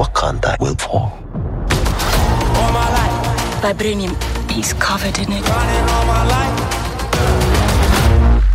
Wakanda 0.00 0.58
will 0.60 0.76
fall. 0.76 1.12
Vibranium, 3.60 4.16
he's 4.50 4.72
covered 4.72 5.18
in 5.18 5.30
it. 5.30 5.44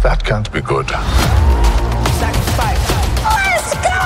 That 0.02 0.24
can't 0.24 0.52
be 0.52 0.62
good. 0.62 0.90
Sacrifice. 2.18 2.90
Let's 3.38 3.74
go! 3.76 4.02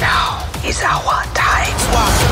Now 0.00 0.42
is 0.64 0.82
our 0.82 1.24
time. 1.32 2.29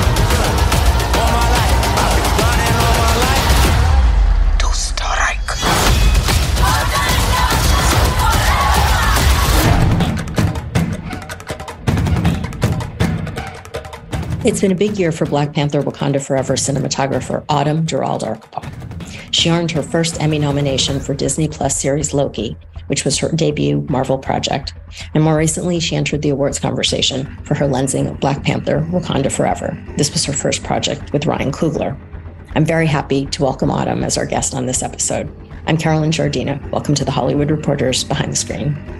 It's 14.44 14.60
been 14.60 14.70
a 14.70 14.76
big 14.76 14.96
year 14.96 15.10
for 15.10 15.26
Black 15.26 15.52
Panther 15.52 15.82
Wakanda 15.82 16.24
Forever 16.24 16.54
cinematographer 16.54 17.44
Autumn 17.48 17.84
Durald 17.84 18.22
Arkapaw. 18.22 19.34
She 19.34 19.50
earned 19.50 19.72
her 19.72 19.82
first 19.82 20.22
Emmy 20.22 20.38
nomination 20.38 21.00
for 21.00 21.12
Disney 21.12 21.48
Plus 21.48 21.76
series 21.76 22.14
Loki, 22.14 22.56
which 22.86 23.04
was 23.04 23.18
her 23.18 23.32
debut 23.32 23.84
Marvel 23.88 24.16
project. 24.16 24.74
And 25.12 25.24
more 25.24 25.36
recently, 25.36 25.80
she 25.80 25.96
entered 25.96 26.22
the 26.22 26.28
awards 26.28 26.60
conversation 26.60 27.26
for 27.42 27.56
her 27.56 27.66
lensing 27.66 28.08
of 28.08 28.20
Black 28.20 28.44
Panther 28.44 28.86
Wakanda 28.92 29.32
Forever. 29.32 29.76
This 29.96 30.12
was 30.12 30.24
her 30.26 30.32
first 30.32 30.62
project 30.62 31.12
with 31.12 31.26
Ryan 31.26 31.50
Coogler. 31.50 31.98
I'm 32.54 32.64
very 32.64 32.86
happy 32.86 33.26
to 33.26 33.42
welcome 33.42 33.72
Autumn 33.72 34.04
as 34.04 34.16
our 34.16 34.24
guest 34.24 34.54
on 34.54 34.66
this 34.66 34.84
episode. 34.84 35.28
I'm 35.66 35.76
Carolyn 35.76 36.12
Giardina. 36.12 36.70
Welcome 36.70 36.94
to 36.94 37.04
the 37.04 37.10
Hollywood 37.10 37.50
Reporters 37.50 38.04
Behind 38.04 38.30
the 38.30 38.36
Screen. 38.36 38.97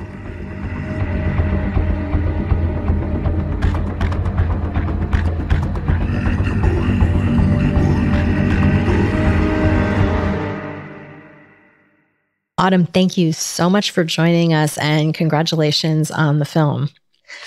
Autumn, 12.69 12.85
thank 12.85 13.17
you 13.17 13.33
so 13.33 13.71
much 13.71 13.93
for 13.93 14.05
joining 14.05 14.53
us 14.53 14.77
and 14.77 15.15
congratulations 15.15 16.11
on 16.11 16.39
the 16.39 16.45
film. 16.45 16.91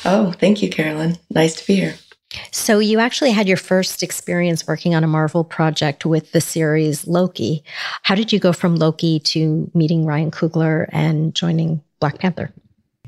Oh, 0.04 0.32
thank 0.32 0.64
you, 0.64 0.70
Carolyn. 0.72 1.16
Nice 1.30 1.54
to 1.62 1.68
be 1.68 1.76
here. 1.76 1.94
So, 2.50 2.80
you 2.80 2.98
actually 2.98 3.30
had 3.30 3.48
your 3.48 3.58
first 3.58 4.02
experience 4.02 4.66
working 4.66 4.96
on 4.96 5.04
a 5.04 5.08
Marvel 5.08 5.44
project 5.44 6.08
with 6.08 6.32
the 6.32 6.42
series 6.42 7.06
Loki. 7.06 7.64
How 8.02 8.16
did 8.16 8.34
you 8.34 8.40
go 8.40 8.52
from 8.52 8.78
Loki 8.78 9.20
to 9.20 9.70
meeting 9.76 10.08
Ryan 10.08 10.32
Coogler 10.32 10.88
and 10.92 11.36
joining 11.36 11.84
Black 12.00 12.18
Panther? 12.18 12.52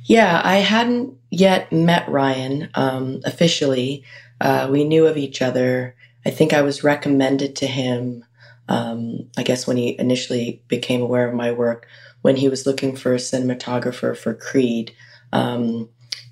Yeah, 0.03 0.39
I 0.43 0.57
hadn't 0.57 1.17
yet 1.31 1.71
met 1.73 2.07
Ryan 2.07 2.69
um, 2.75 3.21
officially. 3.25 4.03
Uh, 4.39 4.67
we 4.69 4.83
knew 4.83 5.07
of 5.07 5.17
each 5.17 5.41
other. 5.41 5.95
I 6.27 6.29
think 6.29 6.53
I 6.53 6.61
was 6.61 6.83
recommended 6.83 7.55
to 7.55 7.65
him 7.65 8.23
um, 8.69 9.29
I 9.37 9.43
guess 9.43 9.67
when 9.67 9.77
he 9.77 9.97
initially 9.99 10.63
became 10.67 11.01
aware 11.01 11.27
of 11.27 11.33
my 11.33 11.51
work, 11.51 11.87
when 12.21 12.35
he 12.35 12.49
was 12.49 12.65
looking 12.65 12.95
for 12.95 13.13
a 13.13 13.17
cinematographer 13.17 14.15
for 14.15 14.33
Creed, 14.33 14.93
um, 15.31 15.89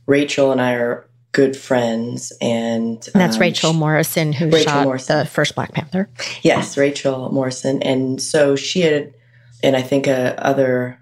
Rachel 0.08 0.52
and 0.52 0.62
I 0.62 0.74
are 0.74 1.08
good 1.34 1.56
friends, 1.56 2.34
and, 2.42 3.08
And 3.14 3.22
that's 3.22 3.36
um, 3.36 3.42
Rachel 3.42 3.74
Morrison, 3.74 4.34
who 4.34 4.46
Rachel 4.46 4.72
shot 4.72 4.84
Morrison. 4.84 5.20
the 5.20 5.26
first 5.26 5.56
Black 5.56 5.72
Panther. 5.74 6.10
Yes, 6.42 6.78
Rachel 6.78 7.32
Morrison, 7.32 7.82
and 7.84 8.22
so 8.22 8.56
she 8.56 8.82
had, 8.82 9.14
and 9.64 9.76
I 9.76 9.82
think 9.82 10.08
a 10.08 10.42
other 10.44 10.98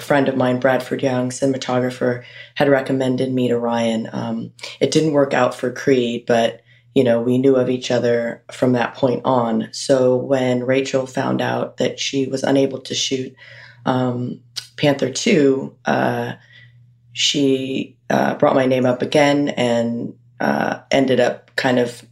friend 0.00 0.28
of 0.28 0.36
mine, 0.36 0.58
Bradford 0.58 1.02
Young, 1.02 1.30
cinematographer, 1.30 2.24
had 2.56 2.68
recommended 2.68 3.32
me 3.32 3.48
to 3.48 3.58
Ryan. 3.58 4.08
Um, 4.12 4.52
it 4.80 4.90
didn't 4.90 5.12
work 5.12 5.32
out 5.34 5.54
for 5.54 5.70
Creed, 5.70 6.24
but 6.26 6.62
you 6.94 7.04
know 7.04 7.20
we 7.20 7.38
knew 7.38 7.56
of 7.56 7.68
each 7.68 7.90
other 7.90 8.42
from 8.52 8.72
that 8.72 8.94
point 8.94 9.22
on. 9.24 9.68
So 9.72 10.16
when 10.16 10.64
Rachel 10.64 11.06
found 11.06 11.40
out 11.40 11.76
that 11.78 11.98
she 11.98 12.26
was 12.26 12.42
unable 12.42 12.80
to 12.80 12.94
shoot 12.94 13.34
um, 13.86 14.40
Panther 14.76 15.10
two, 15.10 15.76
uh, 15.84 16.34
she 17.12 17.96
uh, 18.10 18.34
brought 18.34 18.54
my 18.54 18.66
name 18.66 18.86
up 18.86 19.02
again 19.02 19.50
and 19.50 20.14
uh, 20.40 20.80
ended 20.90 21.20
up 21.20 21.54
kind 21.56 21.78
of 21.78 22.04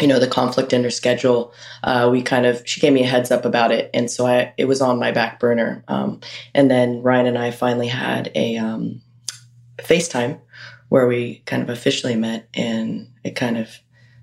you 0.00 0.06
know 0.06 0.18
the 0.18 0.26
conflict 0.26 0.72
in 0.72 0.82
her 0.82 0.90
schedule. 0.90 1.52
Uh, 1.84 2.08
we 2.10 2.22
kind 2.22 2.46
of 2.46 2.62
she 2.66 2.80
gave 2.80 2.92
me 2.92 3.02
a 3.02 3.06
heads 3.06 3.30
up 3.30 3.44
about 3.44 3.70
it. 3.70 3.90
And 3.92 4.10
so 4.10 4.26
i 4.26 4.52
it 4.56 4.64
was 4.64 4.80
on 4.80 4.98
my 4.98 5.12
back 5.12 5.38
burner. 5.38 5.84
Um, 5.88 6.20
and 6.54 6.70
then 6.70 7.02
ryan 7.02 7.26
and 7.26 7.38
i 7.38 7.50
finally 7.50 7.88
had 7.88 8.32
a 8.34 8.56
um, 8.56 9.02
facetime 9.78 10.40
where 10.88 11.06
we 11.06 11.42
kind 11.46 11.62
of 11.62 11.68
officially 11.70 12.16
met 12.16 12.48
and 12.54 13.08
it 13.24 13.36
kind 13.36 13.56
of 13.56 13.78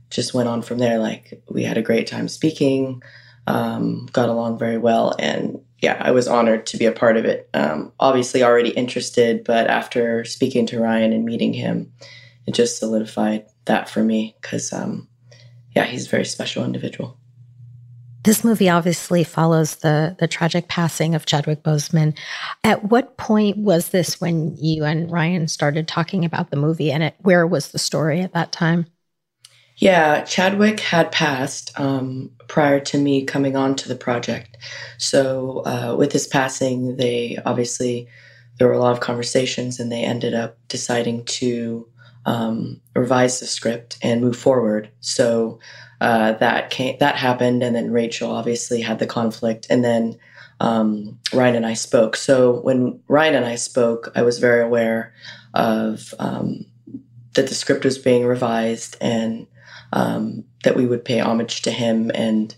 just 0.09 0.34
went 0.34 0.50
on 0.50 0.62
from 0.62 0.78
there 0.78 1.00
like 1.00 1.41
we 1.50 1.63
had 1.63 1.78
a 1.78 1.81
great 1.81 2.07
time 2.07 2.28
speaking 2.28 3.01
um, 3.47 4.07
got 4.12 4.29
along 4.29 4.57
very 4.57 4.78
well 4.78 5.16
and 5.19 5.59
yeah 5.81 5.97
i 6.01 6.12
was 6.12 6.28
honored 6.28 6.66
to 6.66 6.78
be 6.78 6.85
a 6.85 6.91
part 6.91 7.18
of 7.18 7.25
it 7.25 7.50
um, 7.53 7.91
obviously 8.00 8.44
already 8.44 8.69
interested 8.72 9.44
but 9.44 9.67
after 9.67 10.23
speaking 10.25 10.66
to 10.66 10.79
ryan 10.79 11.13
and 11.13 11.25
meeting 11.25 11.53
him 11.53 11.91
it 12.46 12.53
just 12.53 12.78
solidified 12.78 13.46
that 13.66 13.90
for 13.90 14.03
me 14.03 14.35
because 14.41 14.73
um, 14.73 15.07
yeah, 15.78 15.85
he's 15.85 16.07
a 16.07 16.09
very 16.09 16.25
special 16.25 16.66
individual. 16.66 17.16
This 18.23 18.44
movie 18.44 18.67
obviously 18.67 19.23
follows 19.23 19.75
the 19.75 20.16
the 20.19 20.28
tragic 20.28 20.67
passing 20.67 21.13
of 21.13 21.28
Chadwick 21.28 21.62
Boseman. 21.62 22.17
At 22.63 22.85
what 22.85 23.17
point 23.17 23.57
was 23.57 23.90
this 23.90 24.19
when 24.19 24.57
you 24.57 24.84
and 24.84 25.09
Ryan 25.12 25.47
started 25.47 25.88
talking 25.88 26.25
about 26.25 26.50
the 26.50 26.57
movie, 26.57 26.91
and 26.91 27.03
it, 27.03 27.16
where 27.19 27.46
was 27.46 27.72
the 27.72 27.79
story 27.79 28.22
at 28.22 28.34
that 28.34 28.51
time? 28.51 28.88
Yeah, 29.77 30.23
Chadwick 30.23 30.79
had 30.79 31.11
passed 31.11 31.71
um, 31.79 32.31
prior 32.47 32.79
to 32.79 32.97
me 32.97 33.23
coming 33.23 33.55
on 33.55 33.75
to 33.75 33.87
the 33.87 33.96
project. 33.96 34.57
So 34.97 35.59
uh, 35.66 35.96
with 35.96 36.11
his 36.11 36.28
passing, 36.28 36.97
they 36.97 37.37
obviously 37.46 38.07
there 38.57 38.67
were 38.67 38.73
a 38.73 38.79
lot 38.79 38.93
of 38.93 39.02
conversations, 39.02 39.79
and 39.79 39.91
they 39.91 40.03
ended 40.03 40.34
up 40.34 40.57
deciding 40.67 41.25
to 41.25 41.87
um, 42.25 42.81
revise 42.96 43.40
the 43.40 43.46
script 43.46 43.99
and 44.02 44.19
move 44.19 44.35
forward. 44.35 44.90
So 44.99 45.59
uh, 46.02 46.34
that 46.34 46.72
came, 46.72 46.97
that 46.99 47.16
happened, 47.16 47.61
and 47.61 47.75
then 47.75 47.91
Rachel 47.91 48.31
obviously 48.31 48.81
had 48.81 48.97
the 48.97 49.05
conflict, 49.05 49.67
and 49.69 49.85
then 49.85 50.17
um, 50.59 51.19
Ryan 51.31 51.57
and 51.57 51.66
I 51.67 51.75
spoke. 51.75 52.16
So 52.16 52.61
when 52.61 52.99
Ryan 53.07 53.35
and 53.35 53.46
I 53.46 53.55
spoke, 53.55 54.11
I 54.16 54.23
was 54.23 54.40
very 54.40 54.63
aware 54.63 55.13
of 55.53 56.16
um, 56.17 56.66
that 57.35 57.47
the 57.47 57.53
script 57.53 57.85
was 57.85 57.99
being 57.99 58.25
revised 58.25 58.97
and 58.99 59.46
um, 59.93 60.43
that 60.63 60.75
we 60.75 60.85
would 60.85 61.03
pay 61.05 61.19
homage 61.19 61.61
to 61.63 61.72
him, 61.72 62.11
and 62.13 62.55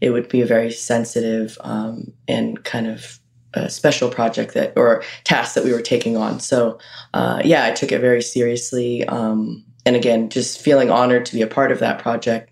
it 0.00 0.10
would 0.10 0.28
be 0.28 0.40
a 0.40 0.46
very 0.46 0.70
sensitive 0.72 1.56
um, 1.60 2.12
and 2.28 2.64
kind 2.64 2.86
of 2.86 3.18
a 3.54 3.68
special 3.68 4.08
project 4.08 4.54
that 4.54 4.72
or 4.76 5.02
task 5.24 5.54
that 5.54 5.64
we 5.64 5.72
were 5.72 5.82
taking 5.82 6.16
on. 6.16 6.40
So 6.40 6.78
uh, 7.14 7.42
yeah, 7.44 7.64
I 7.66 7.70
took 7.72 7.92
it 7.92 8.00
very 8.00 8.22
seriously, 8.22 9.06
um, 9.08 9.64
and 9.84 9.96
again, 9.96 10.28
just 10.30 10.60
feeling 10.60 10.90
honored 10.90 11.26
to 11.26 11.34
be 11.34 11.42
a 11.42 11.46
part 11.46 11.72
of 11.72 11.78
that 11.80 11.98
project. 11.98 12.50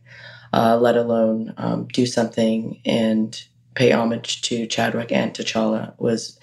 uh, 0.52 0.76
let 0.76 0.96
alone 0.96 1.54
um, 1.58 1.86
do 1.92 2.06
something 2.06 2.80
and 2.84 3.42
pay 3.74 3.92
homage 3.92 4.42
to 4.42 4.66
Chadwick 4.66 5.12
and 5.12 5.32
T'Challa 5.32 5.94
was 5.98 6.38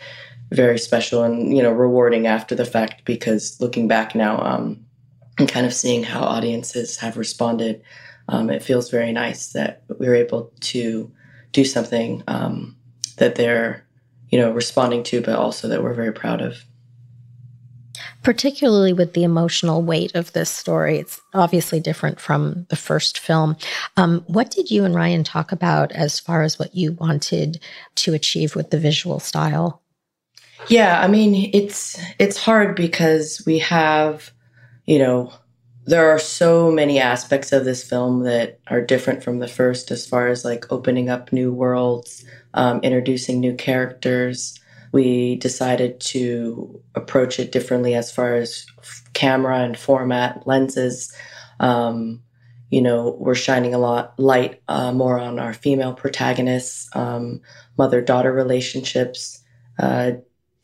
very 0.51 0.79
special 0.79 1.23
and 1.23 1.55
you 1.55 1.61
know 1.61 1.71
rewarding 1.71 2.25
after 2.25 2.55
the 2.55 2.65
fact 2.65 3.03
because 3.03 3.59
looking 3.59 3.87
back 3.87 4.15
now 4.15 4.41
um, 4.41 4.85
and 5.37 5.49
kind 5.49 5.65
of 5.65 5.73
seeing 5.73 6.03
how 6.03 6.21
audiences 6.21 6.97
have 6.97 7.17
responded, 7.17 7.81
um, 8.29 8.49
it 8.49 8.63
feels 8.63 8.89
very 8.89 9.11
nice 9.11 9.53
that 9.53 9.83
we 9.99 10.07
were 10.07 10.15
able 10.15 10.51
to 10.59 11.11
do 11.51 11.63
something 11.63 12.23
um, 12.27 12.75
that 13.17 13.35
they're 13.35 13.85
you 14.29 14.39
know 14.39 14.51
responding 14.51 15.03
to, 15.03 15.21
but 15.21 15.35
also 15.35 15.67
that 15.67 15.83
we're 15.83 15.93
very 15.93 16.13
proud 16.13 16.41
of 16.41 16.63
particularly 18.27 18.91
with 18.91 19.13
the 19.13 19.23
emotional 19.23 19.81
weight 19.81 20.13
of 20.13 20.33
this 20.33 20.49
story. 20.49 20.97
It's 20.97 21.21
obviously 21.33 21.79
different 21.79 22.19
from 22.19 22.65
the 22.67 22.75
first 22.75 23.19
film. 23.19 23.55
Um, 23.95 24.21
what 24.27 24.51
did 24.51 24.69
you 24.69 24.83
and 24.83 24.93
Ryan 24.93 25.23
talk 25.23 25.53
about 25.53 25.93
as 25.93 26.19
far 26.19 26.43
as 26.43 26.59
what 26.59 26.75
you 26.75 26.91
wanted 26.91 27.61
to 27.95 28.13
achieve 28.13 28.53
with 28.53 28.69
the 28.69 28.79
visual 28.79 29.21
style? 29.21 29.81
Yeah, 30.67 30.99
I 31.01 31.07
mean, 31.07 31.49
it's 31.53 31.97
it's 32.19 32.37
hard 32.37 32.75
because 32.75 33.41
we 33.45 33.59
have, 33.59 34.31
you 34.87 34.99
know, 34.99 35.31
there 35.85 36.09
are 36.09 36.19
so 36.19 36.71
many 36.71 36.99
aspects 36.99 37.51
of 37.51 37.63
this 37.63 37.83
film 37.83 38.23
that 38.23 38.59
are 38.67 38.81
different 38.81 39.23
from 39.23 39.39
the 39.39 39.47
first 39.47 39.91
as 39.91 40.05
far 40.05 40.27
as 40.27 40.43
like 40.43 40.71
opening 40.71 41.09
up 41.09 41.31
new 41.31 41.53
worlds, 41.53 42.25
um, 42.55 42.79
introducing 42.81 43.39
new 43.39 43.55
characters, 43.55 44.59
we 44.91 45.35
decided 45.35 45.99
to 45.99 46.81
approach 46.95 47.39
it 47.39 47.51
differently 47.51 47.93
as 47.93 48.11
far 48.11 48.35
as 48.35 48.65
camera 49.13 49.59
and 49.59 49.77
format, 49.77 50.45
lenses. 50.47 51.13
Um, 51.59 52.21
you 52.69 52.81
know, 52.81 53.15
we're 53.19 53.35
shining 53.35 53.73
a 53.73 53.79
lot 53.79 54.17
light 54.19 54.61
uh, 54.67 54.91
more 54.91 55.19
on 55.19 55.39
our 55.39 55.53
female 55.53 55.93
protagonists, 55.93 56.89
um, 56.95 57.41
mother 57.77 58.01
daughter 58.01 58.33
relationships, 58.33 59.41
uh, 59.79 60.11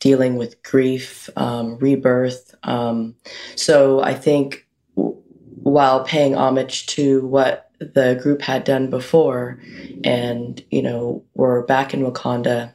dealing 0.04 0.36
with 0.36 0.62
grief, 0.62 1.30
um, 1.34 1.78
rebirth. 1.78 2.54
Um, 2.62 3.14
so 3.56 4.02
I 4.02 4.12
think 4.12 4.66
w- 4.96 5.16
while 5.62 6.04
paying 6.04 6.34
homage 6.36 6.84
to 6.88 7.26
what 7.26 7.70
the 7.80 8.20
group 8.22 8.42
had 8.42 8.64
done 8.64 8.90
before, 8.90 9.58
and 10.04 10.62
you 10.70 10.82
know, 10.82 11.24
we're 11.34 11.62
back 11.62 11.94
in 11.94 12.00
Wakanda 12.00 12.74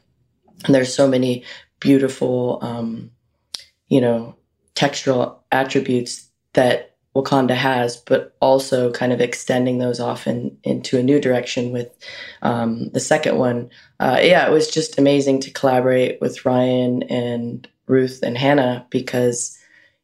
and 0.64 0.74
there's 0.74 0.92
so 0.92 1.06
many 1.06 1.44
beautiful, 1.78 2.58
um, 2.62 3.12
you 3.86 4.00
know, 4.00 4.36
textural 4.74 5.38
attributes 5.52 6.28
that 6.54 6.89
Wakanda 7.16 7.54
has, 7.54 7.96
but 7.96 8.36
also 8.40 8.92
kind 8.92 9.12
of 9.12 9.20
extending 9.20 9.78
those 9.78 9.98
off 9.98 10.26
in, 10.26 10.56
into 10.62 10.98
a 10.98 11.02
new 11.02 11.20
direction 11.20 11.72
with 11.72 11.90
um, 12.42 12.88
the 12.90 13.00
second 13.00 13.36
one. 13.36 13.68
Uh, 13.98 14.20
yeah, 14.22 14.46
it 14.46 14.52
was 14.52 14.70
just 14.70 14.98
amazing 14.98 15.40
to 15.40 15.50
collaborate 15.50 16.20
with 16.20 16.44
Ryan 16.44 17.02
and 17.04 17.68
Ruth 17.86 18.20
and 18.22 18.38
Hannah 18.38 18.86
because, 18.90 19.58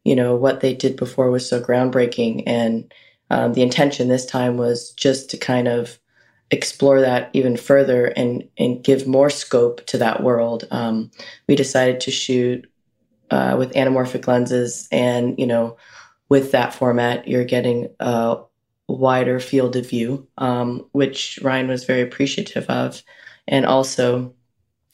you 0.04 0.16
know, 0.16 0.34
what 0.34 0.60
they 0.60 0.74
did 0.74 0.96
before 0.96 1.30
was 1.30 1.48
so 1.48 1.60
groundbreaking. 1.60 2.42
And 2.44 2.92
um, 3.30 3.52
the 3.52 3.62
intention 3.62 4.08
this 4.08 4.26
time 4.26 4.56
was 4.56 4.90
just 4.92 5.30
to 5.30 5.36
kind 5.36 5.68
of 5.68 5.98
explore 6.50 7.00
that 7.00 7.30
even 7.32 7.56
further 7.56 8.06
and 8.06 8.48
and 8.56 8.84
give 8.84 9.06
more 9.06 9.30
scope 9.30 9.84
to 9.86 9.98
that 9.98 10.22
world, 10.22 10.64
um, 10.70 11.10
we 11.48 11.56
decided 11.56 12.00
to 12.00 12.10
shoot 12.10 12.70
uh, 13.30 13.56
with 13.58 13.72
anamorphic 13.72 14.26
lenses, 14.26 14.88
and 14.92 15.38
you 15.38 15.46
know, 15.46 15.76
with 16.28 16.52
that 16.52 16.74
format, 16.74 17.28
you're 17.28 17.44
getting 17.44 17.88
a 18.00 18.38
wider 18.88 19.40
field 19.40 19.76
of 19.76 19.88
view, 19.88 20.26
um, 20.38 20.86
which 20.92 21.38
Ryan 21.42 21.68
was 21.68 21.84
very 21.84 22.02
appreciative 22.02 22.66
of, 22.66 23.02
and 23.48 23.66
also. 23.66 24.32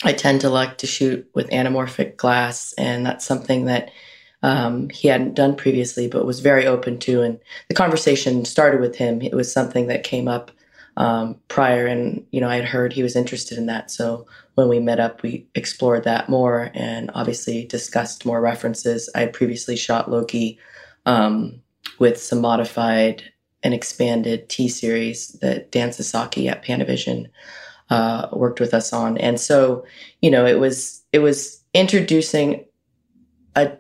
I 0.05 0.12
tend 0.12 0.40
to 0.40 0.50
like 0.50 0.79
to 0.79 0.87
shoot 0.88 1.31
with 1.32 1.49
anamorphic 1.50 2.17
glass, 2.17 2.75
and 2.76 3.06
that's 3.06 3.25
something 3.25 3.67
that 3.67 3.93
um, 4.43 4.88
he 4.90 5.08
hadn't 5.08 5.34
done 5.34 5.55
previously, 5.55 6.08
but 6.08 6.26
was 6.26 6.40
very 6.40 6.67
open 6.67 6.99
to. 7.00 7.23
And 7.23 7.38
the 7.69 7.75
conversation 7.75 8.44
started 8.44 8.81
with 8.81 8.96
him. 8.96 9.23
It 9.23 9.34
was 9.34 9.52
something 9.52 9.87
that 9.87 10.02
came 10.02 10.29
up 10.29 10.50
um, 10.96 11.37
prior, 11.49 11.87
and 11.87 12.26
you 12.32 12.40
know 12.40 12.49
I 12.49 12.56
had 12.56 12.64
heard 12.64 12.93
he 12.93 13.02
was 13.02 13.17
interested 13.17 13.56
in 13.56 13.67
that. 13.67 13.90
So 13.90 14.26
when 14.56 14.69
we 14.69 14.79
met 14.79 15.00
up, 15.00 15.23
we 15.23 15.46
explored 15.55 16.05
that 16.05 16.29
more, 16.29 16.70
and 16.75 17.11
obviously 17.14 17.64
discussed 17.64 18.26
more 18.26 18.40
references. 18.40 19.08
I 19.14 19.20
had 19.20 19.32
previously 19.32 19.76
shot 19.76 20.11
Loki 20.11 20.58
um, 21.06 21.60
with 21.99 22.20
some 22.20 22.40
modified 22.40 23.22
and 23.62 23.75
expanded 23.75 24.49
T 24.49 24.69
series 24.69 25.28
that 25.40 25.70
Dan 25.70 25.93
Sasaki 25.93 26.49
at 26.49 26.64
Panavision 26.64 27.28
uh, 27.90 28.28
worked 28.32 28.60
with 28.60 28.75
us 28.75 28.93
on, 28.93 29.19
and 29.19 29.38
so 29.38 29.84
you 30.20 30.31
know 30.31 30.46
it 30.46 30.58
was 30.58 31.02
it 31.12 31.20
was 31.20 31.62
introducing 31.75 32.64
a 33.54 33.72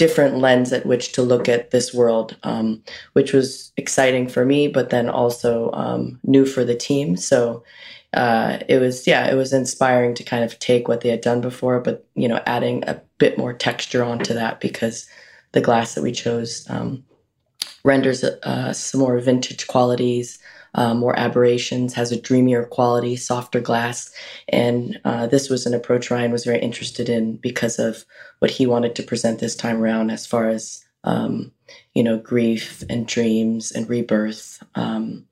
different 0.00 0.38
lens 0.38 0.72
at 0.72 0.86
which 0.86 1.12
to 1.12 1.20
look 1.20 1.46
at 1.46 1.72
this 1.72 1.92
world, 1.92 2.34
um, 2.42 2.82
which 3.12 3.34
was 3.34 3.70
exciting 3.76 4.26
for 4.26 4.46
me, 4.46 4.66
but 4.66 4.88
then 4.88 5.10
also 5.10 5.70
um, 5.72 6.18
new 6.24 6.46
for 6.46 6.64
the 6.64 6.74
team. 6.74 7.18
So 7.18 7.62
uh, 8.14 8.60
it 8.66 8.78
was, 8.78 9.06
yeah, 9.06 9.30
it 9.30 9.34
was 9.34 9.52
inspiring 9.52 10.14
to 10.14 10.24
kind 10.24 10.42
of 10.42 10.58
take 10.58 10.88
what 10.88 11.02
they 11.02 11.10
had 11.10 11.20
done 11.20 11.42
before, 11.42 11.80
but 11.80 12.06
you 12.14 12.28
know, 12.28 12.40
adding 12.46 12.82
a 12.86 12.98
bit 13.18 13.36
more 13.36 13.52
texture 13.52 14.02
onto 14.02 14.32
that 14.32 14.58
because 14.58 15.06
the 15.52 15.60
glass 15.60 15.94
that 15.94 16.02
we 16.02 16.12
chose 16.12 16.66
um, 16.70 17.04
renders 17.84 18.22
uh, 18.24 18.72
some 18.72 19.00
more 19.00 19.18
vintage 19.18 19.66
qualities 19.66 20.38
uh, 20.74 20.94
more 20.94 21.18
aberrations, 21.18 21.94
has 21.94 22.12
a 22.12 22.20
dreamier 22.20 22.64
quality, 22.64 23.16
softer 23.16 23.60
glass. 23.60 24.10
And 24.48 25.00
uh, 25.04 25.26
this 25.26 25.48
was 25.48 25.66
an 25.66 25.74
approach 25.74 26.10
Ryan 26.10 26.32
was 26.32 26.44
very 26.44 26.60
interested 26.60 27.08
in 27.08 27.36
because 27.36 27.78
of 27.78 28.04
what 28.38 28.50
he 28.50 28.66
wanted 28.66 28.94
to 28.96 29.02
present 29.02 29.40
this 29.40 29.56
time 29.56 29.82
around 29.82 30.10
as 30.10 30.26
far 30.26 30.48
as, 30.48 30.84
um, 31.04 31.52
you 31.94 32.02
know, 32.02 32.18
grief 32.18 32.84
and 32.88 33.06
dreams 33.06 33.72
and 33.72 33.88
rebirth. 33.88 34.62
Um, 34.74 35.26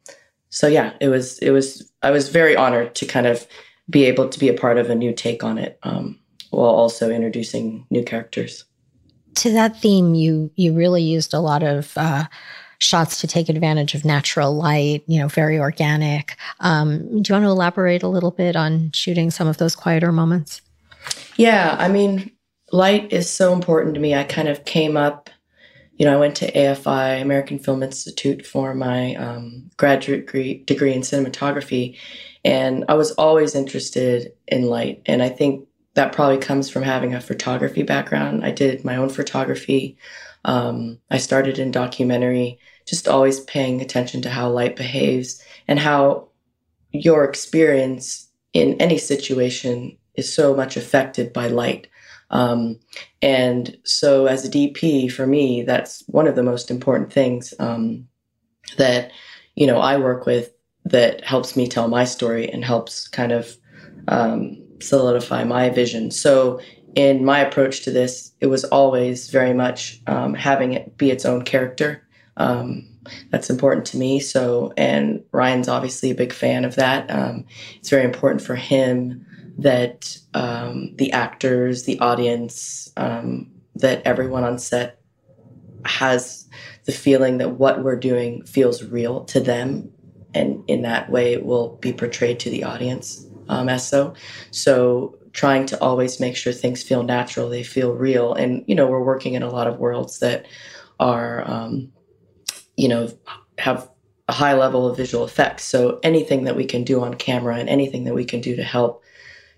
so 0.50 0.67
yeah, 0.67 0.94
it 1.00 1.09
was, 1.09 1.38
it 1.38 1.50
was, 1.50 1.91
I 2.03 2.11
was 2.11 2.31
very 2.31 2.56
honored 2.56 2.94
to 2.97 3.06
kind 3.06 3.26
of 3.26 3.47
be 3.91 4.05
able 4.05 4.29
to 4.29 4.38
be 4.38 4.49
a 4.49 4.55
part 4.55 4.79
of 4.79 4.91
a 4.91 4.94
new 4.94 5.12
take 5.12 5.44
on 5.44 5.59
it 5.59 5.79
um, 5.82 6.19
while 6.50 6.71
also 6.71 7.11
introducing 7.11 7.87
new 7.91 8.03
characters. 8.03 8.64
To 9.38 9.52
that 9.52 9.81
theme, 9.81 10.14
you 10.14 10.50
you 10.56 10.73
really 10.75 11.02
used 11.02 11.32
a 11.32 11.40
lot 11.40 11.62
of 11.62 11.93
uh, 11.96 12.25
shots 12.79 13.20
to 13.20 13.26
take 13.26 13.49
advantage 13.49 13.94
of 13.94 14.05
natural 14.05 14.55
light, 14.55 15.02
you 15.06 15.19
know, 15.20 15.29
very 15.29 15.58
organic. 15.58 16.37
Um, 16.61 17.23
do 17.23 17.29
you 17.29 17.35
want 17.35 17.44
to 17.44 17.50
elaborate 17.50 18.02
a 18.02 18.09
little 18.09 18.30
bit 18.30 18.57
on 18.57 18.90
shooting 18.92 19.30
some 19.30 19.49
of 19.49 19.59
those 19.59 19.75
quieter 19.75 20.12
moments? 20.12 20.61
Yeah, 21.37 21.76
I 21.78 21.88
mean, 21.88 22.30
light 22.73 23.12
is 23.12 23.28
so 23.28 23.52
important 23.52 23.95
to 23.95 24.00
me. 24.00 24.14
I 24.14 24.25
kind 24.25 24.49
of 24.49 24.64
came 24.64 24.97
up, 24.97 25.30
you 25.97 26.07
know, 26.07 26.14
I 26.14 26.21
went 26.21 26.37
to 26.37 26.52
AFI, 26.52 27.21
American 27.21 27.59
Film 27.59 27.83
Institute, 27.83 28.47
for 28.47 28.75
my 28.75 29.14
um, 29.16 29.71
graduate 29.76 30.26
degree, 30.26 30.62
degree 30.64 30.92
in 30.92 31.02
cinematography. 31.02 31.97
And 32.45 32.85
I 32.88 32.95
was 32.95 33.11
always 33.12 33.54
interested 33.54 34.33
in 34.47 34.66
light. 34.66 35.02
And 35.07 35.23
I 35.23 35.28
think 35.28 35.68
that 35.99 36.12
probably 36.12 36.38
comes 36.38 36.71
from 36.71 36.85
having 36.85 37.12
a 37.12 37.21
photography 37.21 37.83
background. 37.83 38.45
I 38.45 38.52
did 38.52 38.85
my 38.85 38.95
own 38.95 39.09
photography. 39.09 39.99
Um, 40.45 41.00
I 41.11 41.19
started 41.19 41.59
in 41.59 41.73
documentary, 41.73 42.61
just 42.87 43.09
always 43.09 43.40
paying 43.40 43.81
attention 43.81 44.23
to 44.23 44.31
how 44.31 44.49
light 44.49 44.76
behaves 44.76 45.43
and 45.67 45.76
how 45.76 46.28
your 46.93 47.25
experience 47.25 48.31
in 48.52 48.81
any 48.81 48.97
situation 48.97 49.99
is 50.14 50.33
so 50.33 50.55
much 50.55 50.76
affected 50.76 51.33
by 51.33 51.49
light. 51.49 51.88
Um, 52.31 52.78
and 53.21 53.76
so, 53.83 54.26
as 54.26 54.45
a 54.45 54.50
DP, 54.50 55.11
for 55.11 55.26
me, 55.26 55.64
that's 55.64 56.05
one 56.07 56.28
of 56.28 56.37
the 56.37 56.45
most 56.45 56.71
important 56.71 57.12
things 57.12 57.52
um, 57.59 58.07
that 58.76 59.11
you 59.57 59.67
know 59.67 59.81
I 59.81 59.97
work 59.97 60.26
with 60.26 60.52
that 60.85 61.25
helps 61.25 61.57
me 61.57 61.67
tell 61.67 61.88
my 61.88 62.05
story 62.05 62.49
and 62.49 62.64
helps 62.64 63.09
kind 63.09 63.33
of 63.33 63.57
um, 64.07 64.62
solidify 64.80 65.44
my 65.44 65.70
vision. 65.70 66.11
So 66.11 66.61
in 66.94 67.25
my 67.25 67.40
approach 67.40 67.82
to 67.82 67.90
this, 67.90 68.32
it 68.40 68.47
was 68.47 68.64
always 68.64 69.30
very 69.30 69.52
much 69.52 70.00
um, 70.06 70.35
having 70.35 70.73
it 70.73 70.97
be 70.97 71.11
its 71.11 71.25
own 71.25 71.42
character. 71.42 72.06
Um, 72.37 72.88
that's 73.30 73.50
important 73.50 73.87
to 73.87 73.97
me. 73.97 74.20
So, 74.20 74.73
and 74.76 75.23
Ryan's 75.32 75.68
obviously 75.68 76.11
a 76.11 76.14
big 76.14 76.32
fan 76.32 76.64
of 76.64 76.76
that. 76.76 77.11
Um, 77.11 77.47
it's 77.78 77.90
very 77.90 78.04
important 78.04 78.42
for 78.42 78.54
him 78.54 79.25
that 79.58 80.18
um, 80.35 80.94
the 80.97 81.12
actors, 81.12 81.85
the 81.85 81.99
audience, 82.00 82.92
um, 82.97 83.50
that 83.76 84.02
everyone 84.04 84.44
on 84.44 84.58
set 84.58 85.00
has 85.85 86.49
the 86.85 86.92
feeling 86.92 87.38
that 87.38 87.52
what 87.52 87.82
we're 87.82 87.99
doing 87.99 88.44
feels 88.44 88.82
real 88.82 89.25
to 89.25 89.40
them, 89.40 89.90
and 90.35 90.62
in 90.68 90.82
that 90.82 91.11
way, 91.11 91.32
it 91.32 91.44
will 91.44 91.76
be 91.76 91.92
portrayed 91.92 92.40
to 92.40 92.50
the 92.50 92.64
audience 92.64 93.27
um, 93.49 93.78
so. 93.78 94.14
So 94.50 95.19
trying 95.33 95.67
to 95.67 95.81
always 95.81 96.21
make 96.21 96.37
sure 96.37 96.52
things 96.52 96.83
feel 96.83 97.02
natural, 97.02 97.49
they 97.49 97.62
feel 97.62 97.93
real. 97.93 98.35
And, 98.35 98.64
you 98.67 98.75
know, 98.75 98.87
we're 98.87 99.05
working 99.05 99.35
in 99.35 99.43
a 99.43 99.50
lot 99.50 99.67
of 99.67 99.78
worlds 99.78 100.19
that 100.21 100.47
are, 100.99 101.49
um, 101.49 101.93
you 102.76 102.88
know, 102.88 103.09
have 103.59 103.88
a 104.28 104.33
high 104.33 104.55
level 104.55 104.87
of 104.87 104.97
visual 104.97 105.25
effects. 105.25 105.64
So 105.64 106.00
anything 106.02 106.45
that 106.45 106.57
we 106.57 106.64
can 106.64 106.85
do 106.85 107.02
on 107.02 107.14
camera 107.14 107.57
and 107.57 107.69
anything 107.69 108.05
that 108.05 108.14
we 108.14 108.25
can 108.25 108.40
do 108.40 108.57
to 108.57 108.62
help 108.62 109.02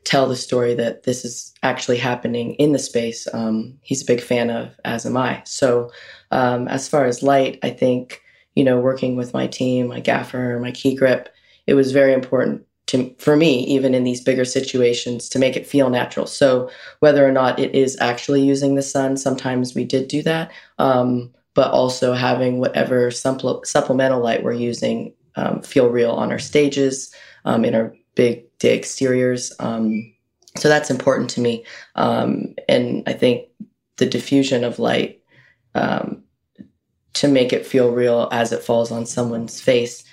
tell 0.05 0.27
the 0.27 0.37
story 0.37 0.75
that 0.75 1.03
this 1.03 1.25
is 1.25 1.53
actually 1.63 1.99
happening 1.99 2.55
in 2.55 2.73
the 2.73 2.79
space, 2.79 3.27
um, 3.33 3.79
he's 3.83 4.03
a 4.03 4.07
big 4.07 4.21
fan 4.21 4.51
of, 4.51 4.75
as 4.85 5.05
am 5.05 5.17
I. 5.17 5.43
So 5.45 5.91
um, 6.31 6.69
as 6.69 6.89
far 6.89 7.05
as 7.05 7.23
light, 7.23 7.59
I 7.63 7.71
think, 7.71 8.23
you 8.55 8.65
know, 8.65 8.79
working 8.81 9.17
with 9.17 9.35
my 9.35 9.47
team, 9.47 9.89
my 9.89 10.01
gaffer, 10.01 10.59
my 10.61 10.73
key 10.73 10.95
grip, 10.95 11.29
it 11.67 11.75
was 11.75 11.93
very 11.93 12.13
important 12.13 12.67
to, 12.91 13.15
for 13.19 13.37
me, 13.37 13.65
even 13.67 13.95
in 13.95 14.05
these 14.05 14.21
bigger 14.21 14.45
situations, 14.45 15.29
to 15.29 15.39
make 15.39 15.57
it 15.57 15.67
feel 15.67 15.91
natural. 15.91 16.27
So 16.27 16.71
whether 16.99 17.27
or 17.27 17.33
not 17.33 17.59
it 17.59 17.75
is 17.75 17.97
actually 18.01 18.43
using 18.43 18.75
the 18.75 18.83
sun, 18.83 19.17
sometimes 19.17 19.75
we 19.75 19.85
did 19.85 20.09
do 20.09 20.23
that. 20.23 20.51
Um, 20.79 21.33
but 21.55 21.71
also 21.73 22.13
having 22.13 22.59
whatever 22.59 23.11
supple- 23.11 23.63
supplemental 23.65 24.21
light 24.21 24.45
we're 24.45 24.53
using 24.53 25.13
um, 25.37 25.63
feel 25.63 25.89
real 25.89 26.13
on 26.13 26.31
our 26.31 26.39
stages, 26.39 27.13
um, 27.45 27.65
in 27.65 27.75
our 27.75 27.95
big 28.15 28.45
day 28.59 28.77
exteriors. 28.77 29.53
Um, 29.59 30.13
so 30.57 30.69
that's 30.69 30.91
important 30.91 31.31
to 31.31 31.41
me. 31.41 31.65
Um, 31.95 32.55
and 32.69 33.03
I 33.07 33.13
think 33.13 33.49
the 33.97 34.07
diffusion 34.07 34.65
of 34.65 34.79
light 34.79 35.23
um, 35.75 36.23
to 37.15 37.29
make 37.29 37.53
it 37.53 37.67
feel 37.67 37.93
real 37.93 38.29
as 38.33 38.53
it 38.53 38.63
falls 38.63 38.91
on 38.91 39.07
someone's 39.07 39.61
face 39.61 40.05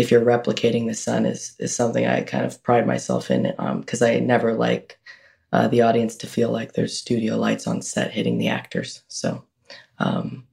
if 0.00 0.10
you're 0.10 0.24
replicating 0.24 0.86
the 0.86 0.94
sun 0.94 1.26
is 1.26 1.54
is 1.58 1.76
something 1.76 2.06
I 2.06 2.22
kind 2.22 2.46
of 2.46 2.62
pride 2.62 2.86
myself 2.86 3.30
in 3.30 3.52
because 3.80 4.00
um, 4.00 4.08
I 4.08 4.18
never 4.18 4.54
like 4.54 4.98
uh, 5.52 5.68
the 5.68 5.82
audience 5.82 6.16
to 6.16 6.26
feel 6.26 6.50
like 6.50 6.72
there's 6.72 6.96
studio 6.96 7.36
lights 7.36 7.66
on 7.66 7.82
set 7.82 8.10
hitting 8.10 8.38
the 8.38 8.48
actors. 8.48 9.02
So 9.08 9.44
um, 9.98 10.46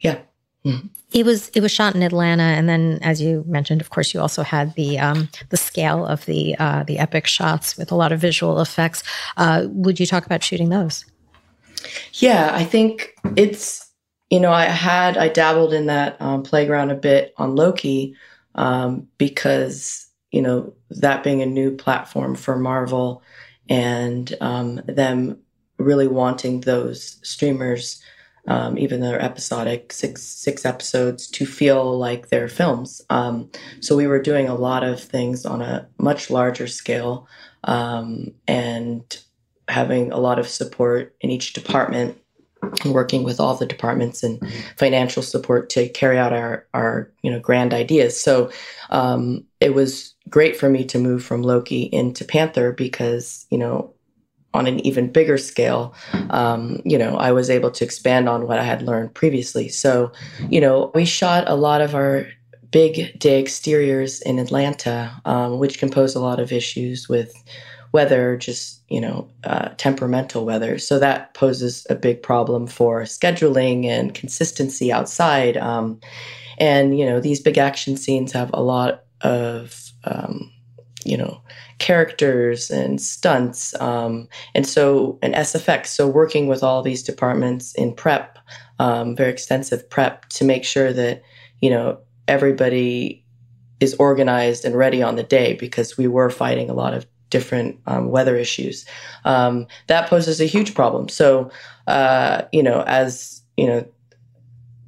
yeah. 0.00 0.18
Mm-hmm. 0.66 0.88
It 1.12 1.24
was 1.24 1.48
it 1.54 1.62
was 1.62 1.72
shot 1.72 1.94
in 1.94 2.02
Atlanta, 2.02 2.42
and 2.42 2.68
then, 2.68 2.98
as 3.00 3.22
you 3.22 3.42
mentioned, 3.46 3.80
of 3.80 3.88
course, 3.88 4.12
you 4.12 4.20
also 4.20 4.42
had 4.42 4.74
the 4.74 4.98
um, 4.98 5.30
the 5.48 5.56
scale 5.56 6.04
of 6.04 6.26
the 6.26 6.54
uh, 6.58 6.84
the 6.84 6.98
epic 6.98 7.26
shots 7.26 7.78
with 7.78 7.90
a 7.90 7.94
lot 7.94 8.12
of 8.12 8.20
visual 8.20 8.60
effects. 8.60 9.02
Uh, 9.38 9.66
would 9.70 9.98
you 9.98 10.04
talk 10.04 10.26
about 10.26 10.44
shooting 10.44 10.68
those? 10.68 11.06
Yeah, 12.12 12.50
I 12.52 12.64
think 12.64 13.14
it's 13.36 13.90
you 14.28 14.38
know 14.38 14.52
I 14.52 14.66
had 14.66 15.16
I 15.16 15.28
dabbled 15.28 15.72
in 15.72 15.86
that 15.86 16.20
um, 16.20 16.42
playground 16.42 16.90
a 16.90 16.94
bit 16.94 17.32
on 17.38 17.56
Loki 17.56 18.14
um, 18.54 19.06
because 19.18 20.06
you 20.30 20.42
know 20.42 20.72
that 20.90 21.24
being 21.24 21.42
a 21.42 21.46
new 21.46 21.76
platform 21.76 22.34
for 22.34 22.56
Marvel 22.56 23.22
and 23.68 24.34
um, 24.40 24.80
them 24.86 25.38
really 25.78 26.08
wanting 26.08 26.60
those 26.60 27.18
streamers 27.22 28.02
um, 28.46 28.78
even 28.78 29.00
though 29.00 29.10
they're 29.10 29.22
episodic, 29.22 29.92
six 29.92 30.22
six 30.22 30.64
episodes, 30.64 31.26
to 31.28 31.46
feel 31.46 31.98
like 31.98 32.28
they're 32.28 32.48
films. 32.48 33.02
Um, 33.10 33.50
so 33.80 33.96
we 33.96 34.06
were 34.06 34.20
doing 34.20 34.48
a 34.48 34.54
lot 34.54 34.82
of 34.82 35.00
things 35.00 35.44
on 35.44 35.62
a 35.62 35.88
much 35.98 36.30
larger 36.30 36.66
scale, 36.66 37.28
um, 37.64 38.32
and 38.48 39.22
having 39.68 40.10
a 40.10 40.18
lot 40.18 40.38
of 40.38 40.48
support 40.48 41.14
in 41.20 41.30
each 41.30 41.52
department, 41.52 42.18
working 42.84 43.22
with 43.22 43.40
all 43.40 43.54
the 43.54 43.66
departments 43.66 44.22
and 44.22 44.40
financial 44.76 45.22
support 45.22 45.70
to 45.70 45.88
carry 45.88 46.18
out 46.18 46.32
our 46.32 46.66
our 46.74 47.10
you 47.22 47.30
know 47.30 47.40
grand 47.40 47.74
ideas. 47.74 48.20
So 48.20 48.50
um, 48.90 49.44
it 49.60 49.74
was 49.74 50.14
great 50.28 50.56
for 50.56 50.68
me 50.68 50.84
to 50.86 50.98
move 50.98 51.24
from 51.24 51.42
Loki 51.42 51.82
into 51.82 52.24
Panther 52.24 52.72
because 52.72 53.46
you 53.50 53.58
know 53.58 53.94
on 54.52 54.66
an 54.66 54.84
even 54.84 55.12
bigger 55.12 55.38
scale, 55.38 55.94
um, 56.30 56.82
you 56.84 56.98
know, 56.98 57.16
I 57.16 57.30
was 57.30 57.48
able 57.50 57.70
to 57.70 57.84
expand 57.84 58.28
on 58.28 58.48
what 58.48 58.58
I 58.58 58.64
had 58.64 58.82
learned 58.82 59.14
previously. 59.14 59.68
So, 59.68 60.10
you 60.48 60.60
know, 60.60 60.90
we 60.92 61.04
shot 61.04 61.48
a 61.48 61.54
lot 61.54 61.80
of 61.80 61.94
our 61.94 62.26
big 62.70 63.18
day 63.18 63.40
exteriors 63.40 64.20
in 64.22 64.38
Atlanta, 64.38 65.20
um, 65.24 65.58
which 65.58 65.78
can 65.78 65.90
pose 65.90 66.14
a 66.14 66.20
lot 66.20 66.40
of 66.40 66.52
issues 66.52 67.08
with 67.08 67.32
weather, 67.92 68.36
just, 68.36 68.82
you 68.88 69.00
know, 69.00 69.28
uh, 69.44 69.70
temperamental 69.76 70.44
weather. 70.44 70.78
So 70.78 70.98
that 70.98 71.34
poses 71.34 71.86
a 71.90 71.94
big 71.94 72.22
problem 72.22 72.66
for 72.66 73.02
scheduling 73.02 73.86
and 73.86 74.14
consistency 74.14 74.92
outside. 74.92 75.56
Um, 75.56 76.00
and, 76.58 76.98
you 76.98 77.04
know, 77.04 77.20
these 77.20 77.40
big 77.40 77.58
action 77.58 77.96
scenes 77.96 78.32
have 78.32 78.50
a 78.54 78.62
lot 78.62 79.04
of, 79.22 79.92
um, 80.04 80.52
you 81.04 81.16
know, 81.16 81.42
characters 81.78 82.70
and 82.70 83.00
stunts. 83.00 83.78
Um, 83.80 84.28
and 84.54 84.66
so, 84.66 85.18
and 85.22 85.34
SFX. 85.34 85.86
So, 85.86 86.06
working 86.06 86.46
with 86.46 86.62
all 86.62 86.82
these 86.82 87.02
departments 87.02 87.74
in 87.74 87.94
prep, 87.94 88.38
um, 88.78 89.16
very 89.16 89.30
extensive 89.30 89.88
prep 89.88 90.26
to 90.30 90.44
make 90.44 90.64
sure 90.64 90.92
that, 90.92 91.22
you 91.60 91.70
know, 91.70 91.98
everybody 92.28 93.24
is 93.80 93.94
organized 93.94 94.64
and 94.64 94.76
ready 94.76 95.02
on 95.02 95.16
the 95.16 95.22
day 95.22 95.54
because 95.54 95.96
we 95.96 96.06
were 96.06 96.30
fighting 96.30 96.68
a 96.68 96.74
lot 96.74 96.92
of 96.94 97.06
different 97.30 97.78
um, 97.86 98.10
weather 98.10 98.36
issues. 98.36 98.84
Um, 99.24 99.66
that 99.86 100.08
poses 100.08 100.40
a 100.40 100.46
huge 100.46 100.74
problem. 100.74 101.08
So, 101.08 101.50
uh, 101.86 102.42
you 102.52 102.62
know, 102.62 102.82
as, 102.86 103.42
you 103.56 103.66
know, 103.66 103.86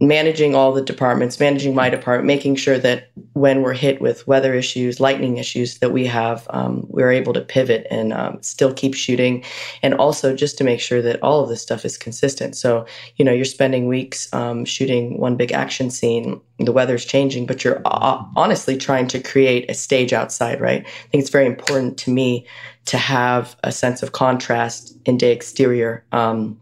managing 0.03 0.57
all 0.57 0.73
the 0.73 0.83
departments, 0.83 1.39
managing 1.39 1.77
my 1.77 1.89
department, 1.89 2.27
making 2.27 2.57
sure 2.57 2.77
that 2.77 3.09
when 3.35 3.63
we're 3.63 3.73
hit 3.73 4.01
with 4.01 4.27
weather 4.27 4.53
issues, 4.53 4.99
lightning 4.99 5.37
issues, 5.37 5.79
that 5.79 5.93
we 5.93 6.05
have, 6.05 6.45
um, 6.51 6.85
we're 6.89 7.13
able 7.13 7.33
to 7.33 7.41
pivot 7.41 7.87
and 7.89 8.13
um, 8.13 8.37
still 8.43 8.75
keep 8.75 8.95
shooting. 8.95 9.45
And 9.81 9.95
also 9.95 10.35
just 10.35 10.59
to 10.59 10.65
make 10.65 10.81
sure 10.81 11.01
that 11.03 11.23
all 11.23 11.41
of 11.41 11.49
this 11.49 11.63
stuff 11.63 11.85
is 11.85 11.97
consistent. 11.97 12.57
So, 12.57 12.85
you 13.15 13.25
know, 13.25 13.33
you're 13.33 13.45
spending 13.45 13.87
weeks 13.87 14.29
um, 14.35 14.65
shooting 14.65 15.21
one 15.21 15.37
big 15.37 15.53
action 15.53 15.89
scene, 15.89 16.41
the 16.59 16.73
weather's 16.73 17.05
changing, 17.05 17.47
but 17.47 17.63
you're 17.63 17.81
uh, 17.85 18.25
honestly 18.35 18.77
trying 18.77 19.07
to 19.07 19.21
create 19.21 19.71
a 19.71 19.75
stage 19.75 20.13
outside, 20.13 20.61
right? 20.61 20.85
I 20.85 21.09
think 21.11 21.23
it's 21.23 21.31
very 21.31 21.47
important 21.47 21.97
to 21.99 22.11
me 22.11 22.45
to 22.87 22.99
have 22.99 23.55
a 23.63 23.71
sense 23.71 24.03
of 24.03 24.11
contrast 24.11 24.97
in 25.05 25.17
day 25.17 25.31
exterior. 25.31 26.05
Um, 26.11 26.61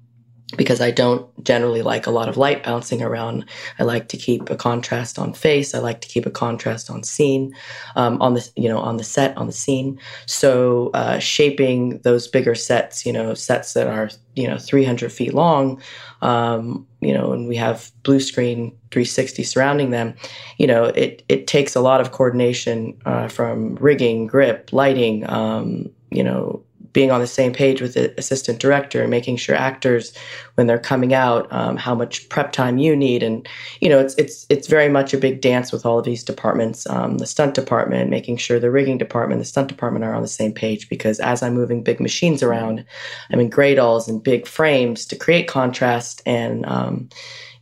because 0.56 0.80
I 0.80 0.90
don't 0.90 1.26
generally 1.44 1.82
like 1.82 2.06
a 2.06 2.10
lot 2.10 2.28
of 2.28 2.36
light 2.36 2.64
bouncing 2.64 3.02
around. 3.02 3.44
I 3.78 3.84
like 3.84 4.08
to 4.08 4.16
keep 4.16 4.50
a 4.50 4.56
contrast 4.56 5.18
on 5.18 5.32
face. 5.32 5.74
I 5.74 5.78
like 5.78 6.00
to 6.00 6.08
keep 6.08 6.26
a 6.26 6.30
contrast 6.30 6.90
on 6.90 7.02
scene, 7.02 7.54
um, 7.96 8.20
on 8.20 8.34
the 8.34 8.48
you 8.56 8.68
know 8.68 8.78
on 8.78 8.96
the 8.96 9.04
set 9.04 9.36
on 9.36 9.46
the 9.46 9.52
scene. 9.52 9.98
So 10.26 10.90
uh, 10.94 11.18
shaping 11.18 11.98
those 12.00 12.26
bigger 12.26 12.54
sets, 12.54 13.06
you 13.06 13.12
know, 13.12 13.34
sets 13.34 13.74
that 13.74 13.86
are 13.86 14.10
you 14.34 14.48
know 14.48 14.58
300 14.58 15.12
feet 15.12 15.34
long, 15.34 15.80
um, 16.22 16.86
you 17.00 17.14
know, 17.14 17.32
and 17.32 17.48
we 17.48 17.56
have 17.56 17.90
blue 18.02 18.20
screen 18.20 18.70
360 18.90 19.42
surrounding 19.44 19.90
them. 19.90 20.14
You 20.58 20.66
know, 20.66 20.84
it 20.84 21.22
it 21.28 21.46
takes 21.46 21.76
a 21.76 21.80
lot 21.80 22.00
of 22.00 22.12
coordination 22.12 23.00
uh, 23.06 23.28
from 23.28 23.76
rigging, 23.76 24.26
grip, 24.26 24.72
lighting. 24.72 25.28
Um, 25.30 25.90
you 26.10 26.24
know 26.24 26.62
being 26.92 27.10
on 27.10 27.20
the 27.20 27.26
same 27.26 27.52
page 27.52 27.80
with 27.80 27.94
the 27.94 28.12
assistant 28.18 28.58
director 28.58 29.00
and 29.00 29.10
making 29.10 29.36
sure 29.36 29.54
actors 29.54 30.12
when 30.54 30.66
they're 30.66 30.78
coming 30.78 31.14
out 31.14 31.50
um, 31.52 31.76
how 31.76 31.94
much 31.94 32.28
prep 32.28 32.52
time 32.52 32.78
you 32.78 32.96
need. 32.96 33.22
And 33.22 33.46
you 33.80 33.88
know 33.88 33.98
it's 33.98 34.14
it's 34.14 34.46
it's 34.48 34.68
very 34.68 34.88
much 34.88 35.14
a 35.14 35.18
big 35.18 35.40
dance 35.40 35.72
with 35.72 35.86
all 35.86 35.98
of 35.98 36.04
these 36.04 36.24
departments 36.24 36.86
um, 36.88 37.18
the 37.18 37.26
stunt 37.26 37.54
department 37.54 38.10
making 38.10 38.36
sure 38.36 38.58
the 38.58 38.70
rigging 38.70 38.98
department 38.98 39.40
the 39.40 39.44
stunt 39.44 39.68
department 39.68 40.04
are 40.04 40.14
on 40.14 40.22
the 40.22 40.28
same 40.28 40.52
page. 40.52 40.88
Because 40.88 41.20
as 41.20 41.42
i'm 41.42 41.54
moving 41.54 41.82
big 41.82 42.00
machines 42.00 42.42
around 42.42 42.84
i'm 43.30 43.40
in 43.40 43.50
gradles 43.50 44.08
and 44.08 44.22
big 44.22 44.46
frames 44.46 45.06
to 45.06 45.16
create 45.16 45.48
contrast 45.48 46.22
and 46.26 46.66
um, 46.66 47.08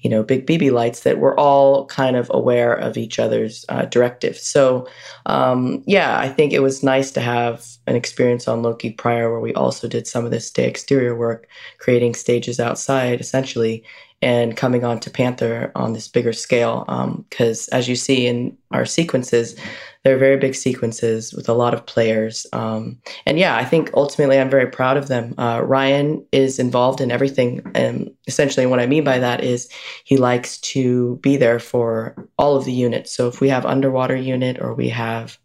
you 0.00 0.11
know, 0.11 0.23
big 0.23 0.47
BB 0.47 0.71
lights 0.71 1.00
that 1.00 1.19
we're 1.19 1.37
all 1.37 1.87
kind 1.87 2.17
of 2.17 2.31
aware 2.33 2.73
of 2.73 2.97
each 2.97 3.19
other's 3.19 3.64
uh, 3.69 3.85
directives. 3.87 4.43
So, 4.43 4.87
um, 5.26 5.83
yeah, 5.87 6.19
I 6.19 6.28
think 6.28 6.52
it 6.52 6.61
was 6.61 6.83
nice 6.83 7.11
to 7.12 7.21
have 7.21 7.67
an 7.87 7.97
experience 7.97 8.47
on 8.47 8.62
Loki 8.62 8.90
prior 8.90 9.31
where 9.31 9.40
we 9.40 9.55
also 9.55 9.88
did 9.88 10.07
some 10.07 10.25
of 10.25 10.31
this 10.31 10.50
day 10.50 10.69
exterior 10.69 11.17
work, 11.17 11.49
creating 11.78 12.14
stages 12.14 12.61
outside 12.61 13.21
essentially, 13.21 13.85
and 14.23 14.57
coming 14.57 14.85
on 14.85 15.00
to 15.00 15.11
Panther 15.11 15.73
on 15.75 15.93
this 15.93 16.09
bigger 16.09 16.33
scale. 16.33 16.85
Because 17.28 17.69
um, 17.73 17.78
as 17.78 17.88
you 17.88 17.97
see 17.97 18.26
in 18.26 18.57
our 18.71 18.85
sequences, 18.85 19.57
they're 20.05 20.19
very 20.19 20.37
big 20.37 20.55
sequences 20.55 21.33
with 21.33 21.49
a 21.49 21.55
lot 21.55 21.75
of 21.75 21.87
players. 21.87 22.47
Um, 22.52 22.99
and 23.26 23.38
yeah, 23.38 23.57
I 23.57 23.64
think 23.64 23.90
ultimately 23.95 24.38
I'm 24.38 24.50
very 24.50 24.67
proud 24.67 24.97
of 24.97 25.09
them. 25.09 25.35
Uh, 25.38 25.61
Ryan 25.64 26.25
is 26.33 26.59
involved 26.59 27.00
in 27.00 27.11
everything. 27.11 27.62
And 27.75 28.11
essentially, 28.26 28.67
what 28.67 28.81
I 28.81 28.87
mean 28.87 29.05
by 29.05 29.19
that 29.19 29.43
is 29.43 29.69
he 30.05 30.17
likes 30.17 30.59
to 30.59 31.17
be 31.17 31.37
there 31.37 31.59
for 31.59 32.28
all 32.38 32.57
of 32.57 32.64
the 32.64 32.73
units. 32.73 33.12
So 33.12 33.28
if 33.28 33.40
we 33.40 33.49
have 33.49 33.67
underwater 33.67 34.17
unit 34.17 34.59
or 34.61 34.75
we 34.75 34.88
have 34.88 35.38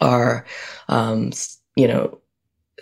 our, 0.00 0.46
um, 0.88 1.32
you 1.76 1.86
know, 1.86 2.18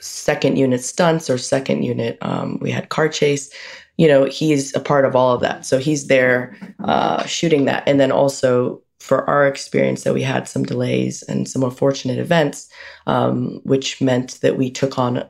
second 0.00 0.56
unit 0.56 0.82
stunts 0.82 1.28
or 1.28 1.38
second 1.38 1.82
unit, 1.82 2.18
um, 2.22 2.58
we 2.60 2.70
had 2.70 2.88
car 2.88 3.08
chase 3.08 3.50
you 3.96 4.08
know 4.08 4.24
he's 4.24 4.74
a 4.74 4.80
part 4.80 5.04
of 5.04 5.14
all 5.14 5.34
of 5.34 5.40
that 5.40 5.64
so 5.64 5.78
he's 5.78 6.08
there 6.08 6.56
uh, 6.82 7.24
shooting 7.26 7.64
that 7.64 7.82
and 7.86 8.00
then 8.00 8.10
also 8.10 8.82
for 9.04 9.28
our 9.28 9.46
experience 9.46 10.02
that 10.02 10.14
we 10.14 10.23
had 10.23 10.49
some 10.49 10.64
delays 10.64 11.23
and 11.25 11.46
some 11.46 11.62
unfortunate 11.62 12.18
events, 12.18 12.70
um, 13.06 13.61
which 13.62 14.00
meant 14.00 14.40
that 14.40 14.56
we 14.56 14.70
took 14.70 14.99
on 14.99 15.23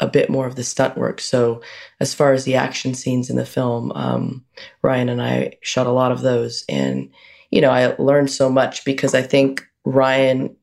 a 0.00 0.08
bit 0.08 0.28
more 0.28 0.48
of 0.48 0.56
the 0.56 0.64
stunt 0.64 0.96
work. 0.96 1.20
So, 1.20 1.62
as 2.00 2.12
far 2.12 2.32
as 2.32 2.42
the 2.42 2.56
action 2.56 2.92
scenes 2.92 3.30
in 3.30 3.36
the 3.36 3.46
film, 3.46 3.92
um, 3.92 4.44
Ryan 4.82 5.08
and 5.08 5.22
I 5.22 5.52
shot 5.62 5.86
a 5.86 5.92
lot 5.92 6.10
of 6.10 6.22
those, 6.22 6.64
and 6.68 7.08
you 7.52 7.60
know, 7.60 7.70
I 7.70 7.94
learned 8.00 8.32
so 8.32 8.50
much 8.50 8.84
because 8.84 9.14
I 9.14 9.22
think 9.22 9.64
Ryan 9.84 10.56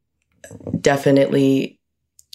definitely, 0.82 1.80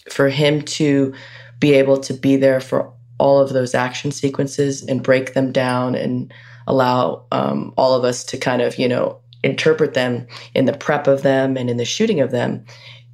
for 0.09 0.29
him 0.29 0.63
to 0.63 1.13
be 1.59 1.73
able 1.73 1.99
to 1.99 2.13
be 2.15 2.37
there 2.37 2.59
for 2.59 2.91
all 3.19 3.39
of 3.39 3.53
those 3.53 3.75
action 3.75 4.11
sequences 4.11 4.81
and 4.81 5.03
break 5.03 5.35
them 5.35 5.51
down 5.51 5.93
and 5.93 6.33
allow 6.65 7.27
um, 7.31 7.71
all 7.77 7.93
of 7.93 8.03
us 8.03 8.23
to 8.23 8.37
kind 8.37 8.63
of, 8.63 8.79
you 8.79 8.87
know, 8.87 9.19
interpret 9.43 9.93
them 9.93 10.27
in 10.53 10.65
the 10.65 10.77
prep 10.77 11.07
of 11.07 11.21
them 11.21 11.57
and 11.57 11.69
in 11.69 11.77
the 11.77 11.85
shooting 11.85 12.21
of 12.21 12.31
them. 12.31 12.65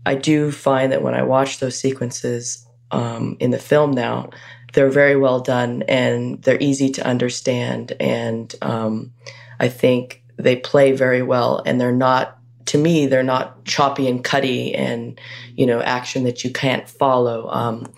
I 0.06 0.16
do 0.16 0.52
find 0.52 0.92
that 0.92 1.02
when 1.02 1.16
I 1.16 1.24
watch 1.24 1.60
those 1.60 1.80
sequences 1.80 2.66
um, 2.92 3.38
in 3.40 3.52
the 3.52 3.60
film 3.60 3.92
now, 3.92 4.30
they're 4.74 4.90
very 4.90 5.16
well 5.16 5.40
done 5.40 5.84
and 5.88 6.42
they're 6.44 6.62
easy 6.62 6.90
to 6.92 7.06
understand. 7.06 7.94
And 8.00 8.54
um, 8.62 9.12
I 9.60 9.68
think 9.68 10.24
they 10.38 10.56
play 10.56 10.94
very 10.94 11.22
well 11.22 11.62
and 11.66 11.80
they're 11.80 11.92
not 11.92 12.38
to 12.66 12.78
me 12.78 13.08
they're 13.08 13.24
not 13.24 13.66
choppy 13.66 14.08
and 14.08 14.24
cutty 14.24 14.76
and 14.76 15.20
you 15.56 15.66
know 15.66 15.82
action 15.82 16.24
that 16.24 16.44
you 16.44 16.52
can't 16.52 16.88
follow 16.88 17.50
um, 17.50 17.92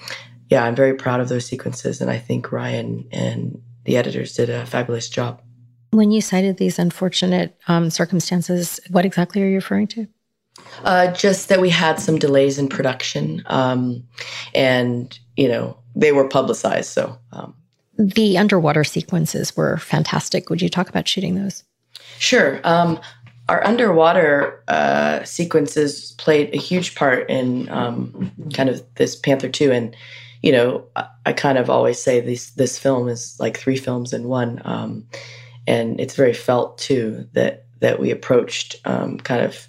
yeah 0.49 0.63
i'm 0.63 0.75
very 0.75 0.93
proud 0.95 1.19
of 1.19 1.29
those 1.29 1.45
sequences 1.45 1.99
and 2.01 2.09
i 2.09 2.17
think 2.17 2.51
ryan 2.51 3.07
and 3.11 3.61
the 3.83 3.97
editors 3.97 4.33
did 4.33 4.49
a 4.49 4.65
fabulous 4.65 5.09
job 5.09 5.41
when 5.91 6.11
you 6.11 6.21
cited 6.21 6.57
these 6.57 6.79
unfortunate 6.79 7.57
um, 7.67 7.89
circumstances 7.89 8.79
what 8.89 9.05
exactly 9.05 9.41
are 9.41 9.47
you 9.47 9.55
referring 9.55 9.87
to 9.87 10.07
uh, 10.83 11.11
just 11.13 11.49
that 11.49 11.61
we 11.61 11.69
had 11.69 11.99
some 11.99 12.17
delays 12.19 12.57
in 12.57 12.67
production 12.67 13.43
um, 13.47 14.03
and 14.53 15.19
you 15.37 15.47
know 15.47 15.77
they 15.95 16.11
were 16.11 16.27
publicized 16.27 16.89
so 16.89 17.17
um, 17.33 17.53
the 17.97 18.37
underwater 18.37 18.83
sequences 18.83 19.55
were 19.55 19.77
fantastic 19.77 20.49
would 20.49 20.61
you 20.61 20.69
talk 20.69 20.89
about 20.89 21.07
shooting 21.07 21.35
those 21.35 21.63
Sure. 22.21 22.61
Um, 22.63 22.99
our 23.49 23.65
underwater 23.65 24.63
uh, 24.67 25.23
sequences 25.23 26.11
played 26.19 26.53
a 26.53 26.57
huge 26.57 26.93
part 26.93 27.27
in 27.31 27.67
um, 27.69 28.31
kind 28.53 28.69
of 28.69 28.85
this 28.93 29.15
Panther 29.15 29.49
2. 29.49 29.71
And, 29.71 29.95
you 30.43 30.51
know, 30.51 30.85
I, 30.95 31.07
I, 31.25 31.33
kind 31.33 31.57
of 31.57 31.67
always 31.67 31.99
say 31.99 32.21
this, 32.21 32.51
this 32.51 32.77
film 32.77 33.09
is 33.09 33.39
like 33.39 33.57
three 33.57 33.75
films 33.75 34.13
in 34.13 34.27
one. 34.27 34.61
And 35.67 35.99
it's 35.99 36.15
very 36.15 36.33
felt 36.33 36.77
too 36.77 37.27
that, 37.33 37.65
that 37.79 37.99
we 37.99 38.11
approached 38.11 38.75
um, 38.85 39.17
kind 39.17 39.45
of 39.45 39.67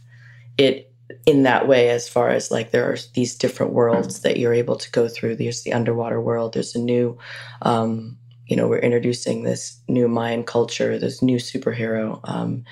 it 0.58 0.92
in 1.26 1.42
that 1.44 1.68
way 1.68 1.90
as 1.90 2.08
far 2.08 2.30
as 2.30 2.50
like 2.50 2.70
there 2.70 2.90
are 2.90 2.96
these 3.14 3.34
different 3.34 3.72
worlds 3.72 4.20
that 4.22 4.38
you're 4.38 4.54
able 4.54 4.76
to 4.76 4.90
go 4.90 5.08
through. 5.08 5.36
There's 5.36 5.62
the 5.62 5.72
underwater 5.72 6.20
world. 6.20 6.54
There's 6.54 6.74
a 6.74 6.80
new, 6.80 7.18
um, 7.62 8.16
you 8.46 8.56
know, 8.56 8.66
we're 8.66 8.78
introducing 8.78 9.42
this 9.42 9.80
new 9.88 10.08
Mayan 10.08 10.44
culture, 10.44 10.98
this 10.98 11.22
new 11.22 11.36
superhero, 11.36 12.20
um, 12.24 12.64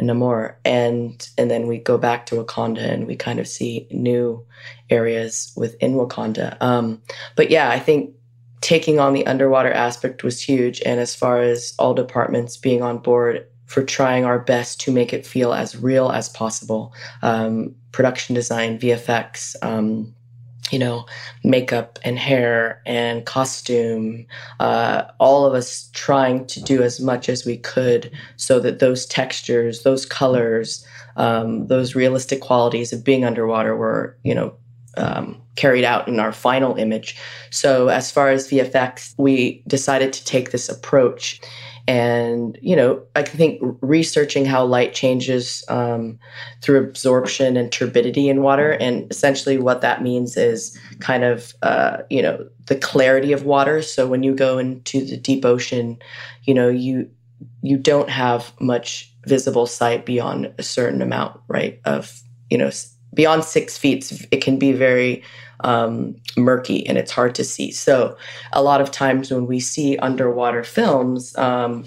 Namor, 0.00 0.56
and 0.64 1.28
and 1.38 1.50
then 1.50 1.68
we 1.68 1.78
go 1.78 1.96
back 1.98 2.26
to 2.26 2.34
Wakanda 2.34 2.82
and 2.82 3.06
we 3.06 3.14
kind 3.14 3.38
of 3.38 3.46
see 3.46 3.86
new 3.90 4.44
areas 4.90 5.52
within 5.56 5.94
Wakanda. 5.94 6.60
Um, 6.60 7.00
but 7.36 7.48
yeah, 7.48 7.70
I 7.70 7.78
think 7.78 8.10
taking 8.64 8.98
on 8.98 9.12
the 9.12 9.26
underwater 9.26 9.70
aspect 9.70 10.24
was 10.24 10.40
huge, 10.40 10.80
and 10.86 10.98
as 10.98 11.14
far 11.14 11.42
as 11.42 11.74
all 11.78 11.92
departments 11.92 12.56
being 12.56 12.80
on 12.82 12.96
board 12.96 13.46
for 13.66 13.82
trying 13.82 14.24
our 14.24 14.38
best 14.38 14.80
to 14.80 14.90
make 14.90 15.12
it 15.12 15.26
feel 15.26 15.52
as 15.52 15.76
real 15.76 16.10
as 16.10 16.30
possible, 16.30 16.94
um, 17.20 17.74
production 17.92 18.34
design, 18.34 18.78
VFX. 18.78 19.54
Um, 19.62 20.14
you 20.70 20.78
know, 20.78 21.04
makeup 21.44 21.98
and 22.04 22.18
hair 22.18 22.80
and 22.86 23.26
costume, 23.26 24.24
uh, 24.60 25.04
all 25.20 25.44
of 25.44 25.52
us 25.52 25.90
trying 25.92 26.46
to 26.46 26.62
do 26.62 26.82
as 26.82 27.00
much 27.00 27.28
as 27.28 27.44
we 27.44 27.58
could 27.58 28.10
so 28.36 28.58
that 28.58 28.78
those 28.78 29.04
textures, 29.04 29.82
those 29.82 30.06
colors, 30.06 30.84
um, 31.16 31.66
those 31.66 31.94
realistic 31.94 32.40
qualities 32.40 32.94
of 32.94 33.04
being 33.04 33.26
underwater 33.26 33.76
were, 33.76 34.16
you 34.24 34.34
know, 34.34 34.56
um, 34.96 35.40
carried 35.56 35.84
out 35.84 36.08
in 36.08 36.20
our 36.20 36.32
final 36.32 36.76
image. 36.76 37.16
So, 37.50 37.88
as 37.88 38.10
far 38.10 38.30
as 38.30 38.48
VFX, 38.48 39.14
we 39.18 39.62
decided 39.66 40.12
to 40.12 40.24
take 40.24 40.50
this 40.50 40.68
approach 40.68 41.40
and 41.86 42.58
you 42.62 42.74
know 42.74 43.02
i 43.14 43.22
think 43.22 43.60
researching 43.82 44.44
how 44.44 44.64
light 44.64 44.94
changes 44.94 45.62
um, 45.68 46.18
through 46.62 46.82
absorption 46.82 47.56
and 47.56 47.70
turbidity 47.70 48.28
in 48.28 48.42
water 48.42 48.72
and 48.72 49.10
essentially 49.10 49.58
what 49.58 49.82
that 49.82 50.02
means 50.02 50.36
is 50.36 50.78
kind 51.00 51.24
of 51.24 51.52
uh, 51.62 51.98
you 52.08 52.22
know 52.22 52.46
the 52.66 52.76
clarity 52.76 53.32
of 53.32 53.44
water 53.44 53.82
so 53.82 54.06
when 54.06 54.22
you 54.22 54.34
go 54.34 54.56
into 54.56 55.04
the 55.04 55.16
deep 55.16 55.44
ocean 55.44 55.98
you 56.44 56.54
know 56.54 56.68
you 56.68 57.08
you 57.62 57.76
don't 57.76 58.08
have 58.08 58.52
much 58.60 59.12
visible 59.26 59.66
sight 59.66 60.06
beyond 60.06 60.52
a 60.56 60.62
certain 60.62 61.02
amount 61.02 61.38
right 61.48 61.80
of 61.84 62.20
you 62.50 62.56
know 62.56 62.70
beyond 63.14 63.44
six 63.44 63.78
feet 63.78 64.26
it 64.30 64.42
can 64.42 64.58
be 64.58 64.72
very 64.72 65.22
um, 65.60 66.16
murky 66.36 66.86
and 66.86 66.98
it's 66.98 67.10
hard 67.10 67.34
to 67.36 67.44
see. 67.44 67.70
So 67.70 68.16
a 68.52 68.62
lot 68.62 68.80
of 68.80 68.90
times 68.90 69.30
when 69.30 69.46
we 69.46 69.60
see 69.60 69.96
underwater 69.98 70.62
films, 70.62 71.36
um, 71.38 71.84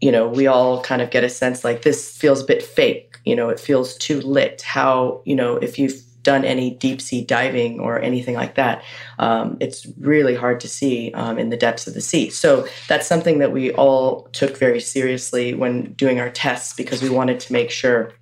you 0.00 0.12
know, 0.12 0.28
we 0.28 0.46
all 0.46 0.82
kind 0.82 1.02
of 1.02 1.10
get 1.10 1.24
a 1.24 1.28
sense 1.28 1.64
like 1.64 1.82
this 1.82 2.16
feels 2.16 2.42
a 2.42 2.46
bit 2.46 2.62
fake. 2.62 3.16
You 3.24 3.36
know, 3.36 3.48
it 3.48 3.60
feels 3.60 3.96
too 3.96 4.20
lit. 4.20 4.62
How 4.62 5.22
you 5.24 5.34
know 5.34 5.56
if 5.56 5.78
you've 5.78 6.02
done 6.22 6.44
any 6.44 6.70
deep 6.70 7.00
sea 7.00 7.24
diving 7.24 7.80
or 7.80 8.00
anything 8.00 8.34
like 8.34 8.54
that, 8.56 8.82
um, 9.18 9.56
it's 9.60 9.86
really 9.98 10.34
hard 10.34 10.60
to 10.60 10.68
see 10.68 11.12
um, 11.12 11.38
in 11.38 11.48
the 11.48 11.56
depths 11.56 11.86
of 11.86 11.94
the 11.94 12.00
sea. 12.00 12.28
So 12.28 12.66
that's 12.86 13.06
something 13.06 13.38
that 13.38 13.52
we 13.52 13.72
all 13.72 14.24
took 14.32 14.56
very 14.58 14.80
seriously 14.80 15.54
when 15.54 15.92
doing 15.92 16.20
our 16.20 16.30
tests 16.30 16.74
because 16.74 17.02
we 17.02 17.08
wanted 17.08 17.40
to 17.40 17.52
make 17.52 17.70
sure 17.70 18.12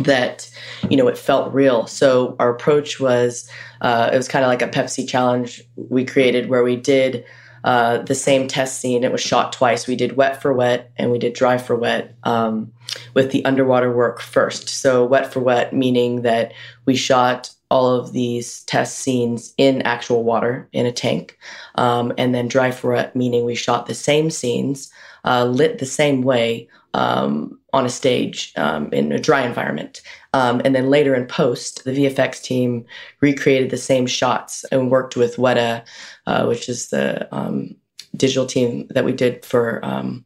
that 0.00 0.50
you 0.88 0.96
know 0.96 1.08
it 1.08 1.18
felt 1.18 1.52
real. 1.52 1.86
So 1.86 2.36
our 2.38 2.50
approach 2.50 3.00
was 3.00 3.48
uh, 3.80 4.10
it 4.12 4.16
was 4.16 4.28
kind 4.28 4.44
of 4.44 4.48
like 4.48 4.62
a 4.62 4.68
pepsi 4.68 5.08
challenge 5.08 5.62
we 5.76 6.04
created 6.04 6.48
where 6.48 6.64
we 6.64 6.76
did 6.76 7.24
uh, 7.64 7.98
the 7.98 8.14
same 8.14 8.48
test 8.48 8.80
scene. 8.80 9.04
It 9.04 9.12
was 9.12 9.20
shot 9.20 9.52
twice. 9.52 9.86
We 9.86 9.96
did 9.96 10.16
wet 10.16 10.42
for 10.42 10.52
wet 10.52 10.90
and 10.96 11.12
we 11.12 11.18
did 11.18 11.34
dry 11.34 11.58
for 11.58 11.76
wet 11.76 12.14
um, 12.24 12.72
with 13.14 13.30
the 13.30 13.44
underwater 13.44 13.94
work 13.94 14.20
first. 14.20 14.68
So 14.68 15.04
wet 15.04 15.32
for 15.32 15.40
wet 15.40 15.72
meaning 15.72 16.22
that 16.22 16.52
we 16.86 16.96
shot 16.96 17.50
all 17.70 17.88
of 17.88 18.12
these 18.12 18.64
test 18.64 18.98
scenes 18.98 19.54
in 19.56 19.80
actual 19.82 20.24
water 20.24 20.68
in 20.72 20.84
a 20.84 20.92
tank 20.92 21.38
um, 21.76 22.12
and 22.18 22.34
then 22.34 22.46
dry 22.46 22.70
for 22.70 22.92
wet 22.92 23.16
meaning 23.16 23.46
we 23.46 23.54
shot 23.54 23.86
the 23.86 23.94
same 23.94 24.28
scenes 24.28 24.92
uh, 25.24 25.46
lit 25.46 25.78
the 25.78 25.86
same 25.86 26.20
way 26.20 26.68
um, 26.92 27.58
on 27.72 27.86
a 27.86 27.90
stage 27.90 28.52
um, 28.56 28.92
in 28.92 29.12
a 29.12 29.18
dry 29.18 29.42
environment. 29.42 30.02
Um, 30.34 30.60
and 30.64 30.74
then 30.74 30.90
later 30.90 31.14
in 31.14 31.26
post, 31.26 31.84
the 31.84 31.92
VFX 31.92 32.42
team 32.42 32.84
recreated 33.20 33.70
the 33.70 33.76
same 33.76 34.06
shots 34.06 34.64
and 34.64 34.90
worked 34.90 35.16
with 35.16 35.36
Weta, 35.36 35.84
uh, 36.26 36.44
which 36.46 36.68
is 36.68 36.90
the 36.90 37.28
um, 37.34 37.74
digital 38.16 38.46
team 38.46 38.86
that 38.90 39.04
we 39.04 39.12
did 39.12 39.44
for 39.44 39.84
um, 39.84 40.24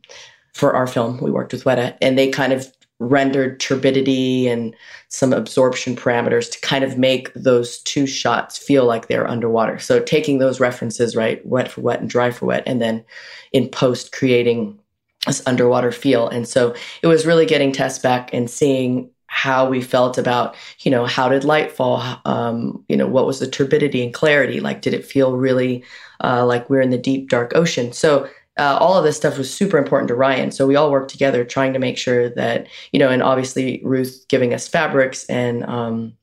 for 0.54 0.74
our 0.74 0.86
film. 0.86 1.20
We 1.20 1.30
worked 1.30 1.52
with 1.52 1.64
Weta, 1.64 1.96
and 2.00 2.18
they 2.18 2.30
kind 2.30 2.52
of 2.52 2.72
rendered 2.98 3.60
turbidity 3.60 4.48
and 4.48 4.74
some 5.08 5.32
absorption 5.32 5.94
parameters 5.94 6.50
to 6.50 6.58
kind 6.60 6.82
of 6.82 6.96
make 6.96 7.32
those 7.34 7.78
two 7.82 8.06
shots 8.06 8.56
feel 8.56 8.86
like 8.86 9.06
they're 9.06 9.28
underwater. 9.28 9.78
So 9.78 10.00
taking 10.00 10.38
those 10.38 10.60
references, 10.60 11.14
right, 11.14 11.44
wet 11.44 11.70
for 11.70 11.82
wet 11.82 12.00
and 12.00 12.08
dry 12.08 12.30
for 12.30 12.46
wet, 12.46 12.62
and 12.66 12.80
then 12.80 13.04
in 13.52 13.68
post 13.68 14.12
creating 14.12 14.78
this 15.26 15.42
underwater 15.46 15.92
feel. 15.92 16.28
And 16.28 16.48
so 16.48 16.74
it 17.02 17.06
was 17.06 17.26
really 17.26 17.46
getting 17.46 17.72
tests 17.72 17.98
back 17.98 18.32
and 18.32 18.50
seeing 18.50 19.10
how 19.28 19.68
we 19.68 19.82
felt 19.82 20.18
about, 20.18 20.56
you 20.80 20.90
know, 20.90 21.04
how 21.04 21.28
did 21.28 21.44
light 21.44 21.70
fall? 21.70 22.20
Um, 22.24 22.84
you 22.88 22.96
know, 22.96 23.06
what 23.06 23.26
was 23.26 23.40
the 23.40 23.46
turbidity 23.46 24.02
and 24.02 24.14
clarity? 24.14 24.60
Like, 24.60 24.82
did 24.82 24.94
it 24.94 25.04
feel 25.04 25.36
really 25.36 25.84
uh, 26.22 26.46
like 26.46 26.70
we're 26.70 26.80
in 26.80 26.90
the 26.90 26.98
deep, 26.98 27.28
dark 27.28 27.52
ocean? 27.54 27.92
So 27.92 28.28
uh, 28.58 28.78
all 28.80 28.94
of 28.96 29.04
this 29.04 29.16
stuff 29.16 29.36
was 29.36 29.52
super 29.52 29.76
important 29.76 30.08
to 30.08 30.14
Ryan. 30.14 30.50
So 30.50 30.66
we 30.66 30.76
all 30.76 30.90
worked 30.90 31.10
together 31.10 31.44
trying 31.44 31.72
to 31.74 31.78
make 31.78 31.98
sure 31.98 32.30
that, 32.30 32.68
you 32.92 32.98
know, 32.98 33.10
and 33.10 33.22
obviously 33.22 33.82
Ruth 33.84 34.24
giving 34.28 34.54
us 34.54 34.68
fabrics 34.68 35.24
and 35.26 35.64
um, 35.64 36.14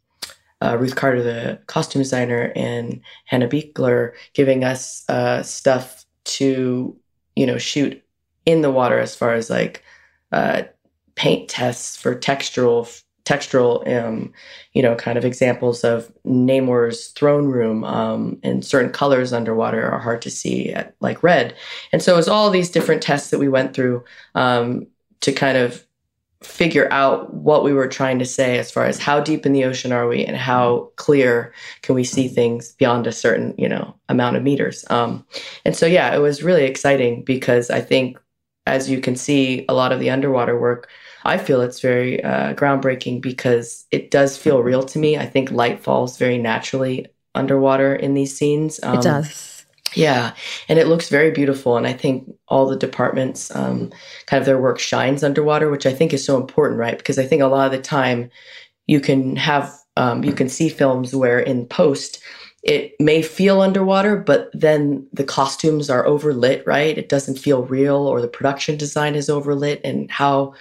uh, 0.61 0.77
Ruth 0.79 0.95
Carter, 0.95 1.21
the 1.21 1.59
costume 1.67 2.01
designer, 2.01 2.51
and 2.55 3.01
Hannah 3.25 3.49
Beachler 3.49 4.13
giving 4.33 4.63
us 4.63 5.03
uh, 5.09 5.43
stuff 5.43 6.05
to, 6.23 6.95
you 7.35 7.45
know, 7.45 7.57
shoot 7.57 8.02
in 8.45 8.61
the 8.61 8.71
water 8.71 8.99
as 8.99 9.15
far 9.15 9.33
as 9.33 9.49
like 9.49 9.83
uh, 10.31 10.63
paint 11.15 11.49
tests 11.49 11.95
for 11.95 12.15
textural 12.15 13.03
textural 13.25 13.87
um, 13.87 14.33
you 14.73 14.81
know 14.81 14.95
kind 14.95 15.17
of 15.17 15.23
examples 15.23 15.83
of 15.83 16.11
namor's 16.25 17.07
throne 17.09 17.47
room 17.47 17.83
um, 17.83 18.37
and 18.43 18.65
certain 18.65 18.91
colors 18.91 19.31
underwater 19.31 19.89
are 19.89 19.99
hard 19.99 20.21
to 20.21 20.29
see 20.29 20.71
at 20.73 20.95
like 20.99 21.23
red. 21.23 21.55
And 21.91 22.01
so 22.01 22.13
it 22.13 22.17
was 22.17 22.27
all 22.27 22.49
these 22.49 22.69
different 22.69 23.01
tests 23.01 23.29
that 23.29 23.39
we 23.39 23.47
went 23.47 23.73
through 23.73 24.03
um, 24.35 24.87
to 25.21 25.31
kind 25.31 25.57
of 25.57 25.85
figure 26.41 26.91
out 26.91 27.33
what 27.33 27.63
we 27.63 27.71
were 27.71 27.87
trying 27.87 28.19
to 28.19 28.25
say 28.25 28.59
as 28.59 28.69
far 28.69 28.83
as 28.83 28.99
how 28.99 29.21
deep 29.21 29.45
in 29.45 29.53
the 29.53 29.63
ocean 29.63 29.93
are 29.93 30.09
we 30.09 30.25
and 30.25 30.35
how 30.35 30.91
clear 30.97 31.53
can 31.81 31.95
we 31.95 32.03
see 32.03 32.27
things 32.27 32.73
beyond 32.73 33.07
a 33.07 33.13
certain 33.13 33.55
you 33.57 33.69
know 33.69 33.95
amount 34.09 34.35
of 34.35 34.43
meters. 34.43 34.83
Um, 34.89 35.25
and 35.63 35.75
so 35.75 35.85
yeah 35.85 36.13
it 36.13 36.19
was 36.19 36.43
really 36.43 36.65
exciting 36.65 37.23
because 37.23 37.69
i 37.69 37.79
think 37.79 38.17
as 38.65 38.89
you 38.89 39.01
can 39.01 39.15
see, 39.15 39.65
a 39.67 39.73
lot 39.73 39.91
of 39.91 39.99
the 39.99 40.09
underwater 40.09 40.59
work 40.59 40.89
I 41.25 41.37
feel 41.37 41.61
it's 41.61 41.79
very 41.79 42.23
uh, 42.23 42.53
groundbreaking 42.53 43.21
because 43.21 43.85
it 43.91 44.11
does 44.11 44.37
feel 44.37 44.61
real 44.61 44.83
to 44.83 44.99
me. 44.99 45.17
I 45.17 45.25
think 45.25 45.51
light 45.51 45.81
falls 45.81 46.17
very 46.17 46.37
naturally 46.37 47.07
underwater 47.33 47.95
in 47.95 48.13
these 48.13 48.37
scenes. 48.37 48.79
Um, 48.83 48.99
it 48.99 49.03
does. 49.03 49.65
Yeah, 49.95 50.33
and 50.67 50.79
it 50.79 50.87
looks 50.87 51.09
very 51.09 51.31
beautiful. 51.31 51.77
And 51.77 51.85
I 51.85 51.93
think 51.93 52.29
all 52.47 52.67
the 52.67 52.75
departments, 52.75 53.55
um, 53.55 53.91
kind 54.25 54.41
of 54.41 54.45
their 54.45 54.59
work 54.59 54.79
shines 54.79 55.23
underwater, 55.23 55.69
which 55.69 55.85
I 55.85 55.93
think 55.93 56.13
is 56.13 56.25
so 56.25 56.35
important, 56.35 56.79
right? 56.79 56.97
Because 56.97 57.19
I 57.19 57.25
think 57.25 57.41
a 57.41 57.47
lot 57.47 57.67
of 57.67 57.71
the 57.71 57.81
time 57.81 58.29
you 58.87 58.99
can 58.99 59.35
have, 59.35 59.71
um, 59.95 60.23
you 60.23 60.33
can 60.33 60.49
see 60.49 60.67
films 60.67 61.15
where 61.15 61.39
in 61.39 61.67
post 61.67 62.21
it 62.63 62.95
may 62.99 63.21
feel 63.21 63.61
underwater, 63.61 64.15
but 64.15 64.49
then 64.53 65.05
the 65.11 65.25
costumes 65.25 65.89
are 65.89 66.05
overlit, 66.05 66.65
right? 66.65 66.97
It 66.97 67.09
doesn't 67.09 67.37
feel 67.37 67.65
real, 67.65 67.97
or 67.97 68.21
the 68.21 68.27
production 68.27 68.77
design 68.77 69.15
is 69.15 69.29
overlit, 69.29 69.81
and 69.83 70.09
how 70.09 70.53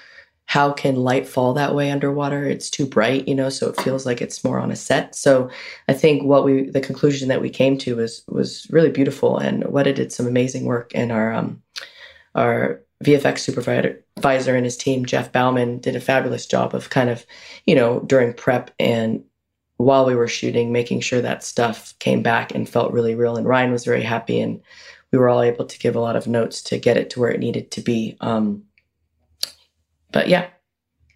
how 0.47 0.73
can 0.73 0.97
light 0.97 1.27
fall 1.27 1.55
that 1.55 1.75
way 1.75 1.91
underwater? 1.91 2.45
It's 2.45 2.69
too 2.69 2.85
bright, 2.85 3.27
you 3.27 3.35
know, 3.35 3.49
so 3.49 3.71
it 3.71 3.81
feels 3.81 4.05
like 4.05 4.21
it's 4.21 4.45
more 4.45 4.59
on 4.59 4.71
a 4.71 4.77
set. 4.77 5.15
So 5.15 5.49
I 5.89 5.95
think 5.95 6.25
what 6.25 6.45
we 6.45 6.69
the 6.69 6.81
conclusion 6.81 7.29
that 7.29 7.41
we 7.41 7.49
came 7.49 7.79
to 7.79 7.97
was 7.97 8.25
was 8.29 8.67
really 8.71 8.91
beautiful 8.91 9.39
and 9.39 9.63
Weta 9.65 9.95
did 9.95 10.13
some 10.13 10.27
amazing 10.27 10.65
work 10.65 10.91
and 10.95 11.13
our 11.13 11.33
um 11.33 11.63
our 12.35 12.83
VFX 13.05 13.41
supervisor 13.41 14.55
and 14.55 14.65
his 14.65 14.77
team, 14.77 15.05
Jeff 15.05 15.33
Baumann, 15.33 15.79
did 15.79 15.97
a 15.97 16.01
fabulous 16.01 16.47
job 16.47 16.75
of 16.75 16.91
kind 16.91 17.11
of, 17.11 17.27
you 17.67 17.75
know, 17.75 18.01
during 18.01 18.33
prep 18.33 18.71
and 18.79 19.25
while 19.77 20.05
we 20.07 20.15
were 20.15 20.29
shooting, 20.29 20.73
making 20.73 21.01
sure 21.01 21.21
that 21.21 21.43
stuff 21.43 21.99
came 21.99 22.23
back 22.23 22.55
and 22.55 22.69
felt 22.69 22.93
really 22.93 23.15
real. 23.15 23.37
And 23.37 23.47
Ryan 23.47 23.73
was 23.73 23.85
very 23.85 24.03
happy 24.03 24.41
and 24.41 24.61
we 25.11 25.19
were 25.19 25.29
all 25.29 25.43
able 25.43 25.67
to 25.67 25.79
give 25.79 25.97
a 25.97 26.01
lot 26.01 26.17
of 26.17 26.27
notes 26.27 26.63
to 26.63 26.79
get 26.79 26.97
it 26.97 27.11
to 27.11 27.21
where 27.21 27.31
it 27.31 27.41
needed 27.41 27.71
to 27.73 27.81
be. 27.81 28.17
Um, 28.21 28.65
but 30.11 30.29
yeah. 30.29 30.49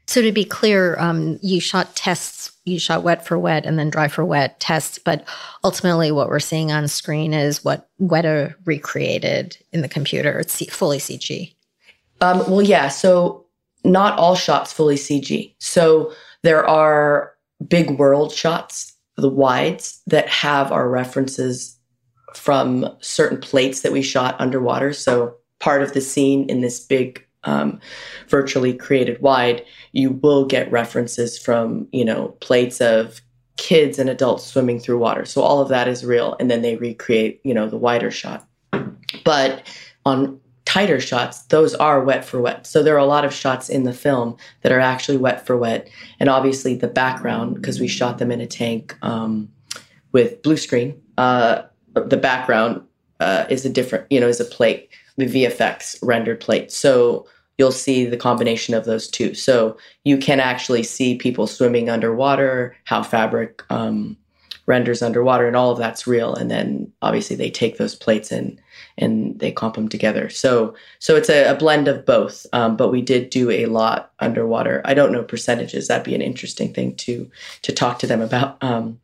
So 0.09 0.23
to 0.23 0.33
be 0.33 0.45
clear, 0.45 0.99
um, 1.01 1.39
you 1.43 1.61
shot 1.61 1.95
tests, 1.97 2.53
you 2.65 2.79
shot 2.79 3.03
wet 3.03 3.27
for 3.27 3.39
wet 3.39 3.67
and 3.67 3.79
then 3.79 3.91
dry 3.91 4.09
for 4.09 4.25
wet 4.25 4.61
tests, 4.61 4.99
but 4.99 5.27
ultimately 5.65 6.13
what 6.13 6.29
we're 6.29 6.39
seeing 6.39 6.71
on 6.71 6.87
screen 6.89 7.35
is 7.35 7.65
what 7.65 7.89
Weta 8.01 8.55
recreated 8.65 9.57
in 9.73 9.83
the 9.83 9.89
computer. 9.89 10.39
It's 10.39 10.65
fully 10.73 10.99
CG. 10.99 11.55
Um, 12.21 12.39
well, 12.51 12.63
yeah. 12.63 12.89
So 12.89 13.47
not 13.85 14.19
all 14.19 14.35
shots 14.35 14.73
fully 14.73 14.97
CG. 14.97 15.55
So 15.59 16.13
there 16.43 16.67
are 16.67 17.36
big 17.67 17.99
world 17.99 18.33
shots, 18.33 18.95
the 19.17 19.31
wides 19.31 20.01
that 20.07 20.29
have 20.29 20.73
our 20.73 20.89
references 20.89 21.79
from 22.35 22.89
certain 23.01 23.39
plates 23.39 23.81
that 23.81 23.93
we 23.93 24.03
shot 24.03 24.37
underwater. 24.39 24.93
So 24.93 25.35
part 25.59 25.83
of 25.83 25.95
the 25.95 26.01
scene 26.01 26.49
in 26.51 26.61
this 26.61 26.81
big 26.81 27.25
um, 27.45 27.81
virtually 28.29 28.75
created 28.75 29.23
wide, 29.23 29.65
you 29.93 30.11
will 30.11 30.45
get 30.45 30.71
references 30.71 31.39
from, 31.39 31.89
you 31.93 32.05
know, 32.05 32.29
plates 32.41 32.81
of 32.81 33.21
kids 33.57 33.99
and 33.99 34.11
adults 34.11 34.45
swimming 34.45 34.79
through 34.79 34.99
water. 34.99 35.25
So 35.25 35.41
all 35.41 35.61
of 35.61 35.69
that 35.69 35.89
is 35.89 36.05
real. 36.05 36.37
And 36.39 36.51
then 36.51 36.63
they 36.63 36.77
recreate, 36.77 37.41
you 37.45 37.55
know, 37.55 37.69
the 37.69 37.79
wider 37.79 38.11
shot. 38.11 38.47
But 39.25 39.67
on 40.05 40.41
tighter 40.67 41.01
shots, 41.01 41.43
those 41.45 41.75
are 41.77 42.05
wet 42.05 42.25
for 42.25 42.41
wet. 42.41 42.67
So 42.67 42.83
there 42.83 42.95
are 42.95 42.99
a 42.99 43.07
lot 43.07 43.25
of 43.25 43.33
shots 43.33 43.71
in 43.71 43.85
the 43.85 43.95
film 43.95 44.37
that 44.61 44.73
are 44.73 44.81
actually 44.81 45.17
wet 45.17 45.47
for 45.47 45.57
wet. 45.57 45.89
And 46.21 46.29
obviously 46.29 46.75
the 46.75 46.89
background, 46.89 47.55
because 47.55 47.81
we 47.81 47.89
shot 47.89 48.19
them 48.19 48.31
in 48.31 48.41
a 48.41 48.47
tank 48.47 48.95
um, 49.01 49.49
with 50.13 50.43
blue 50.43 50.57
screen, 50.57 51.01
uh, 51.17 51.63
the 51.95 52.17
background 52.17 52.83
uh, 53.21 53.47
is 53.49 53.65
a 53.65 53.71
different, 53.71 54.11
you 54.11 54.21
know, 54.21 54.29
is 54.29 54.41
a 54.41 54.45
plate, 54.45 54.91
the 55.17 55.27
VFX 55.27 55.99
rendered 56.03 56.41
plate. 56.41 56.71
So 56.71 57.27
you'll 57.59 57.73
see 57.73 58.05
the 58.05 58.17
combination 58.17 58.75
of 58.75 58.85
those 58.85 59.09
two. 59.09 59.35
So 59.35 59.79
you 60.05 60.19
can 60.19 60.41
actually 60.41 60.83
see 60.83 61.17
people 61.17 61.47
swimming 61.47 61.89
underwater, 61.89 62.77
how 62.85 63.03
fabric 63.03 63.63
um, 63.71 64.17
renders 64.67 65.03
underwater, 65.03 65.47
and 65.47 65.57
all 65.57 65.71
of 65.71 65.79
that's 65.79 66.07
real. 66.07 66.35
And 66.35 66.51
then 66.51 66.93
obviously 67.03 67.37
they 67.37 67.51
take 67.51 67.79
those 67.79 67.95
plates 67.95 68.31
and 68.31 68.61
and 68.99 69.39
they 69.39 69.53
comp 69.53 69.75
them 69.75 69.89
together. 69.89 70.29
So 70.29 70.75
so 70.99 71.17
it's 71.17 71.29
a, 71.29 71.45
a 71.51 71.55
blend 71.55 71.89
of 71.89 72.05
both. 72.05 72.47
Um, 72.53 72.77
but 72.77 72.91
we 72.91 73.03
did 73.03 73.31
do 73.31 73.51
a 73.51 73.67
lot 73.67 74.13
underwater. 74.19 74.83
I 74.85 74.95
don't 74.95 75.13
know 75.13 75.23
percentages. 75.23 75.89
That'd 75.89 76.05
be 76.05 76.15
an 76.15 76.23
interesting 76.23 76.73
thing 76.73 76.95
to 76.97 77.31
to 77.63 77.73
talk 77.73 77.99
to 78.01 78.07
them 78.07 78.21
about. 78.21 78.63
Um, 78.63 79.01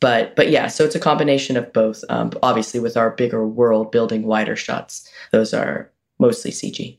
but 0.00 0.36
but 0.36 0.50
yeah, 0.50 0.68
so 0.68 0.84
it's 0.84 0.94
a 0.94 1.00
combination 1.00 1.56
of 1.56 1.72
both. 1.72 2.04
Um, 2.08 2.32
obviously, 2.42 2.80
with 2.80 2.96
our 2.96 3.10
bigger 3.10 3.46
world 3.46 3.90
building, 3.90 4.24
wider 4.24 4.56
shots, 4.56 5.10
those 5.32 5.54
are 5.54 5.90
mostly 6.18 6.50
CG. 6.50 6.98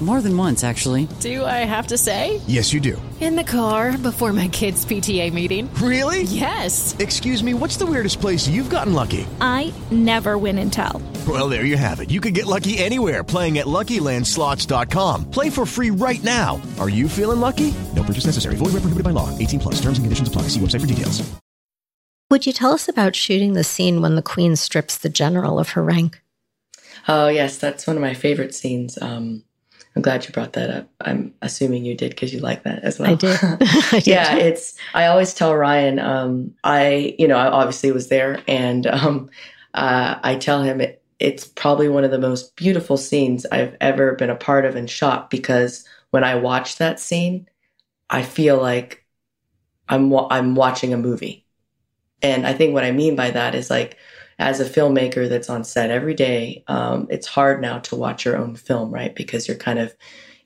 More 0.00 0.22
than 0.22 0.34
once, 0.34 0.64
actually. 0.64 1.08
Do 1.20 1.44
I 1.44 1.58
have 1.68 1.88
to 1.88 1.98
say? 1.98 2.40
Yes, 2.46 2.72
you 2.72 2.80
do. 2.80 3.00
In 3.20 3.36
the 3.36 3.44
car 3.44 3.98
before 3.98 4.32
my 4.32 4.48
kids' 4.48 4.86
PTA 4.86 5.30
meeting. 5.30 5.68
Really? 5.74 6.22
Yes. 6.22 6.96
Excuse 6.98 7.44
me, 7.44 7.52
what's 7.52 7.76
the 7.76 7.84
weirdest 7.84 8.18
place 8.18 8.48
you've 8.48 8.70
gotten 8.70 8.94
lucky? 8.94 9.26
I 9.42 9.74
never 9.90 10.38
win 10.38 10.56
and 10.56 10.72
tell. 10.72 11.02
Well, 11.28 11.50
there 11.50 11.66
you 11.66 11.76
have 11.76 12.00
it. 12.00 12.10
You 12.10 12.18
can 12.22 12.32
get 12.32 12.46
lucky 12.46 12.78
anywhere 12.78 13.22
playing 13.22 13.58
at 13.58 13.66
LuckyLandSlots.com. 13.66 15.30
Play 15.30 15.50
for 15.50 15.66
free 15.66 15.90
right 15.90 16.22
now. 16.24 16.62
Are 16.78 16.88
you 16.88 17.06
feeling 17.06 17.40
lucky? 17.40 17.74
No 17.94 18.02
purchase 18.02 18.24
necessary. 18.24 18.56
Void 18.56 18.72
where 18.72 18.80
prohibited 18.80 19.04
by 19.04 19.10
law. 19.10 19.28
18 19.38 19.60
plus. 19.60 19.74
Terms 19.82 19.98
and 19.98 20.06
conditions 20.06 20.28
apply. 20.28 20.42
See 20.48 20.60
website 20.60 20.80
for 20.80 20.86
details. 20.86 21.30
Would 22.30 22.46
you 22.46 22.52
tell 22.54 22.72
us 22.72 22.88
about 22.88 23.14
shooting 23.16 23.52
the 23.52 23.64
scene 23.64 24.00
when 24.00 24.14
the 24.14 24.22
queen 24.22 24.56
strips 24.56 24.96
the 24.96 25.08
general 25.10 25.58
of 25.58 25.70
her 25.70 25.82
rank? 25.82 26.22
Oh, 27.06 27.28
yes. 27.28 27.58
That's 27.58 27.86
one 27.86 27.96
of 27.96 28.02
my 28.02 28.14
favorite 28.14 28.54
scenes. 28.54 28.96
Um, 29.02 29.42
I'm 29.96 30.02
glad 30.02 30.24
you 30.24 30.32
brought 30.32 30.52
that 30.52 30.70
up. 30.70 30.88
I'm 31.00 31.34
assuming 31.42 31.84
you 31.84 31.96
did 31.96 32.10
because 32.10 32.32
you 32.32 32.40
like 32.40 32.62
that 32.62 32.84
as 32.84 32.98
well. 32.98 33.10
I 33.10 33.14
did. 33.14 33.38
I 33.42 33.90
did. 33.92 34.06
yeah, 34.06 34.36
it's. 34.36 34.76
I 34.94 35.06
always 35.06 35.34
tell 35.34 35.54
Ryan. 35.54 35.98
Um, 35.98 36.54
I, 36.62 37.16
you 37.18 37.26
know, 37.26 37.36
I 37.36 37.48
obviously 37.48 37.90
was 37.90 38.08
there, 38.08 38.40
and 38.46 38.86
um, 38.86 39.30
uh, 39.74 40.16
I 40.22 40.36
tell 40.36 40.62
him 40.62 40.80
it, 40.80 41.02
it's 41.18 41.44
probably 41.44 41.88
one 41.88 42.04
of 42.04 42.12
the 42.12 42.18
most 42.18 42.54
beautiful 42.56 42.96
scenes 42.96 43.46
I've 43.46 43.76
ever 43.80 44.14
been 44.14 44.30
a 44.30 44.36
part 44.36 44.64
of 44.64 44.76
and 44.76 44.88
shot 44.88 45.28
because 45.28 45.84
when 46.10 46.24
I 46.24 46.36
watch 46.36 46.76
that 46.76 47.00
scene, 47.00 47.48
I 48.08 48.22
feel 48.22 48.58
like 48.60 49.04
I'm 49.88 50.14
I'm 50.14 50.54
watching 50.54 50.94
a 50.94 50.98
movie, 50.98 51.44
and 52.22 52.46
I 52.46 52.54
think 52.54 52.74
what 52.74 52.84
I 52.84 52.92
mean 52.92 53.16
by 53.16 53.32
that 53.32 53.56
is 53.56 53.70
like 53.70 53.96
as 54.40 54.58
a 54.58 54.64
filmmaker 54.64 55.28
that's 55.28 55.50
on 55.50 55.62
set 55.64 55.90
every 55.90 56.14
day, 56.14 56.64
um, 56.66 57.06
it's 57.10 57.26
hard 57.26 57.60
now 57.60 57.78
to 57.80 57.94
watch 57.94 58.24
your 58.24 58.38
own 58.38 58.56
film, 58.56 58.90
right? 58.90 59.14
Because 59.14 59.46
you're 59.46 59.56
kind 59.56 59.78
of, 59.78 59.94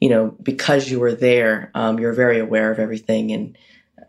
you 0.01 0.09
know, 0.09 0.37
because 0.43 0.91
you 0.91 0.99
were 0.99 1.15
there, 1.15 1.71
um, 1.77 2.01
you're 2.01 2.13
very 2.13 2.41
aware 2.41 2.73
of 2.73 2.81
everything, 2.81 3.31
and 3.31 3.57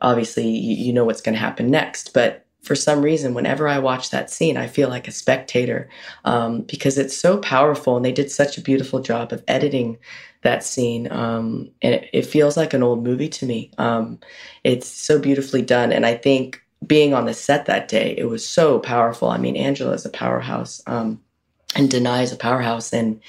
obviously 0.02 0.48
you, 0.48 0.76
you 0.88 0.92
know 0.92 1.06
what's 1.06 1.22
going 1.22 1.36
to 1.36 1.40
happen 1.40 1.70
next. 1.70 2.14
But 2.14 2.48
for 2.64 2.74
some 2.74 3.04
reason, 3.04 3.36
whenever 3.36 3.68
I 3.68 3.78
watch 3.78 4.10
that 4.10 4.32
scene, 4.32 4.58
I 4.58 4.66
feel 4.66 4.90
like 4.90 5.08
a 5.08 5.12
spectator 5.12 5.88
um, 6.26 6.62
because 6.62 6.98
it's 6.98 7.16
so 7.16 7.38
powerful, 7.38 7.96
and 7.96 8.04
they 8.04 8.12
did 8.12 8.32
such 8.32 8.58
a 8.58 8.62
beautiful 8.62 9.02
job 9.02 9.32
of 9.32 9.44
editing 9.48 10.00
that 10.42 10.64
scene. 10.64 11.12
Um, 11.12 11.70
and 11.84 11.94
it, 11.94 12.10
it, 12.12 12.26
feels 12.26 12.58
like 12.58 12.74
an 12.74 12.82
old 12.82 13.04
movie 13.04 13.30
to 13.30 13.46
me. 13.46 13.72
Um, 13.78 14.20
it's 14.64 14.88
so 14.88 15.20
beautifully 15.20 15.62
done. 15.62 15.92
And 15.92 16.06
I 16.06 16.16
think 16.16 16.65
being 16.86 17.14
on 17.14 17.26
the 17.26 17.34
set 17.34 17.66
that 17.66 17.88
day, 17.88 18.16
it 18.18 18.26
was 18.26 18.48
so 18.48 18.80
powerful. 18.80 19.30
I 19.30 19.38
mean, 19.38 19.56
Angela 19.56 19.94
is 19.94 20.06
a 20.06 20.10
powerhouse. 20.10 20.82
Um, 20.88 21.22
and 21.76 21.90
Danai 21.90 22.24
is 22.24 22.32
a 22.32 22.38
powerhouse. 22.38 22.94
And, 22.94 23.20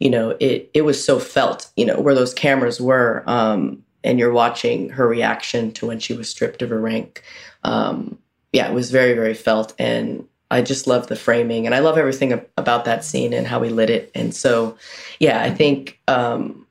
you 0.00 0.10
know, 0.10 0.30
it, 0.40 0.70
it 0.74 0.82
was 0.82 1.02
so 1.02 1.18
felt, 1.18 1.70
you 1.76 1.86
know, 1.86 2.00
where 2.00 2.14
those 2.14 2.34
cameras 2.34 2.80
were. 2.80 3.22
Um, 3.26 3.84
and 4.04 4.18
you're 4.18 4.32
watching 4.32 4.88
her 4.90 5.06
reaction 5.06 5.72
to 5.72 5.86
when 5.86 6.00
she 6.00 6.12
was 6.14 6.28
stripped 6.28 6.62
of 6.62 6.70
her 6.70 6.80
rank. 6.80 7.22
Um, 7.62 8.18
yeah, 8.52 8.68
it 8.68 8.74
was 8.74 8.90
very, 8.90 9.14
very 9.14 9.34
felt. 9.34 9.74
And 9.78 10.26
I 10.50 10.60
just 10.62 10.86
love 10.86 11.06
the 11.06 11.16
framing 11.16 11.64
and 11.64 11.74
I 11.74 11.78
love 11.78 11.96
everything 11.96 12.38
about 12.58 12.84
that 12.84 13.04
scene 13.04 13.32
and 13.32 13.46
how 13.46 13.58
we 13.58 13.70
lit 13.70 13.88
it. 13.88 14.10
And 14.14 14.34
so, 14.34 14.76
yeah, 15.18 15.42
I 15.42 15.50
think 15.50 15.98
um, 16.08 16.66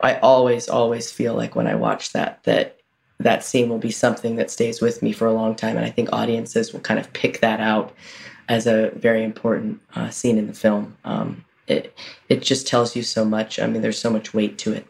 I 0.00 0.16
always, 0.16 0.68
always 0.68 1.12
feel 1.12 1.34
like 1.34 1.54
when 1.54 1.66
I 1.66 1.74
watch 1.74 2.12
that, 2.12 2.42
that 2.44 2.77
that 3.18 3.44
scene 3.44 3.68
will 3.68 3.78
be 3.78 3.90
something 3.90 4.36
that 4.36 4.50
stays 4.50 4.80
with 4.80 5.02
me 5.02 5.12
for 5.12 5.26
a 5.26 5.32
long 5.32 5.54
time. 5.54 5.76
And 5.76 5.84
I 5.84 5.90
think 5.90 6.12
audiences 6.12 6.72
will 6.72 6.80
kind 6.80 7.00
of 7.00 7.12
pick 7.12 7.40
that 7.40 7.60
out 7.60 7.92
as 8.48 8.66
a 8.66 8.90
very 8.94 9.24
important 9.24 9.80
uh, 9.94 10.10
scene 10.10 10.38
in 10.38 10.46
the 10.46 10.54
film. 10.54 10.96
Um, 11.04 11.44
it 11.66 11.94
it 12.28 12.42
just 12.42 12.66
tells 12.66 12.96
you 12.96 13.02
so 13.02 13.24
much. 13.24 13.58
I 13.58 13.66
mean, 13.66 13.82
there's 13.82 13.98
so 13.98 14.10
much 14.10 14.32
weight 14.32 14.56
to 14.58 14.72
it. 14.72 14.86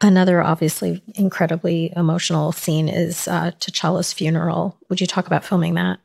Another 0.00 0.42
obviously 0.42 1.02
incredibly 1.14 1.92
emotional 1.94 2.52
scene 2.52 2.88
is 2.88 3.28
uh, 3.28 3.50
T'Challa's 3.60 4.12
funeral. 4.14 4.76
Would 4.88 5.00
you 5.00 5.06
talk 5.06 5.26
about 5.26 5.44
filming 5.44 5.74
that? 5.74 5.98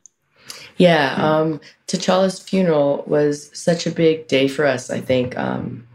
Yeah, 0.76 1.14
um, 1.16 1.60
T'Challa's 1.86 2.38
funeral 2.38 3.04
was 3.06 3.50
such 3.58 3.86
a 3.86 3.90
big 3.90 4.28
day 4.28 4.48
for 4.48 4.66
us. 4.66 4.90
I 4.90 5.00
think 5.00 5.38
um, 5.38 5.86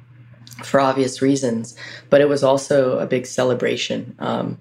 for 0.63 0.79
obvious 0.79 1.21
reasons, 1.21 1.75
but 2.09 2.21
it 2.21 2.29
was 2.29 2.43
also 2.43 2.97
a 2.97 3.05
big 3.05 3.27
celebration. 3.27 4.15
Um, 4.17 4.57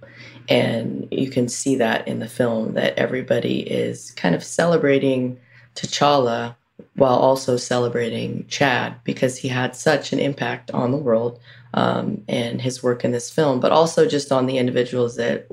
and 0.51 1.07
you 1.13 1.31
can 1.31 1.49
see 1.49 1.77
that 1.77 2.07
in 2.09 2.19
the 2.19 2.29
film 2.29 2.75
that 2.75 2.99
everybody 2.99 3.61
is 3.61 4.11
kind 4.13 4.35
of 4.35 4.43
celebrating 4.43 5.39
T'Challa 5.77 6.57
while 6.97 7.15
also 7.15 7.57
celebrating 7.57 8.45
Chad 8.49 8.97
because 9.05 9.37
he 9.37 9.49
had 9.49 9.77
such 9.77 10.13
an 10.13 10.19
impact 10.19 10.73
on 10.73 10.91
the 10.91 10.97
world 10.99 11.39
um, 11.73 12.25
and 12.29 12.61
his 12.61 12.83
work 12.83 13.05
in 13.05 13.13
this 13.13 13.31
film, 13.31 13.61
but 13.61 13.71
also 13.71 14.07
just 14.07 14.33
on 14.33 14.47
the 14.47 14.59
individuals 14.59 15.15
that 15.17 15.47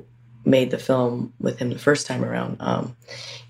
made 0.46 0.72
the 0.72 0.80
film 0.80 1.32
with 1.40 1.60
him 1.60 1.70
the 1.70 1.78
first 1.78 2.08
time 2.08 2.24
around. 2.24 2.58
Um, 2.60 2.96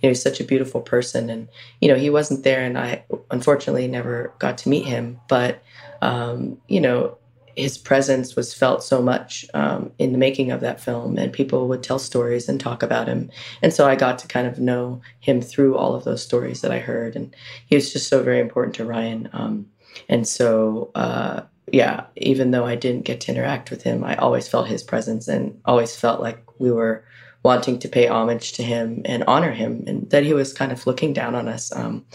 you 0.02 0.08
know, 0.08 0.10
he's 0.10 0.22
such 0.22 0.42
a 0.42 0.44
beautiful 0.44 0.82
person, 0.82 1.30
and 1.30 1.48
you 1.80 1.88
know, 1.88 1.96
he 1.96 2.10
wasn't 2.10 2.44
there, 2.44 2.62
and 2.62 2.78
I 2.78 3.04
unfortunately 3.32 3.88
never 3.88 4.34
got 4.40 4.58
to 4.60 4.70
meet 4.70 4.86
him. 4.86 5.20
But 5.30 5.64
um, 6.02 6.60
you 6.68 6.82
know, 6.82 7.18
his 7.58 7.78
presence 7.78 8.36
was 8.36 8.54
felt 8.54 8.84
so 8.84 9.02
much 9.02 9.46
um, 9.56 9.92
in 9.98 10.12
the 10.12 10.18
making 10.18 10.52
of 10.52 10.62
that 10.62 10.80
film, 10.80 11.18
and 11.18 11.34
people 11.34 11.68
would 11.68 11.82
tell 11.82 11.98
stories 11.98 12.48
and 12.48 12.60
talk 12.60 12.84
about 12.84 13.08
him. 13.08 13.32
And 13.64 13.74
so 13.74 13.88
I 13.88 13.96
got 13.96 14.20
to 14.20 14.28
kind 14.28 14.46
of 14.46 14.60
know 14.60 15.02
him 15.20 15.42
through 15.42 15.76
all 15.76 15.96
of 15.96 16.04
those 16.04 16.22
stories 16.22 16.62
that 16.62 16.72
I 16.72 16.80
heard, 16.80 17.16
and 17.16 17.36
he 17.66 17.76
was 17.76 17.92
just 17.92 18.08
so 18.08 18.22
very 18.22 18.40
important 18.40 18.76
to 18.76 18.86
Ryan. 18.86 19.28
Um, 19.34 19.68
and 20.08 20.28
so, 20.28 20.92
uh, 20.94 21.42
yeah, 21.72 22.06
even 22.16 22.52
though 22.52 22.66
I 22.66 22.76
didn't 22.76 23.06
get 23.06 23.22
to 23.22 23.32
interact 23.32 23.72
with 23.72 23.82
him, 23.82 24.04
I 24.04 24.16
always 24.16 24.48
felt 24.48 24.68
his 24.68 24.84
presence 24.84 25.28
and 25.28 25.60
always 25.66 25.96
felt 25.96 26.22
like 26.22 26.40
we 26.60 26.72
were 26.72 27.04
wanting 27.44 27.80
to 27.80 27.90
pay 27.90 28.08
homage 28.08 28.52
to 28.54 28.64
him 28.64 29.02
and 29.06 29.24
honor 29.26 29.52
him, 29.52 29.84
and 29.88 30.08
that 30.12 30.24
he 30.24 30.34
was 30.34 30.54
kind 30.54 30.72
of 30.72 30.86
looking 30.86 31.12
down 31.12 31.34
on 31.34 31.48
us. 31.48 31.76
Um, 31.76 32.06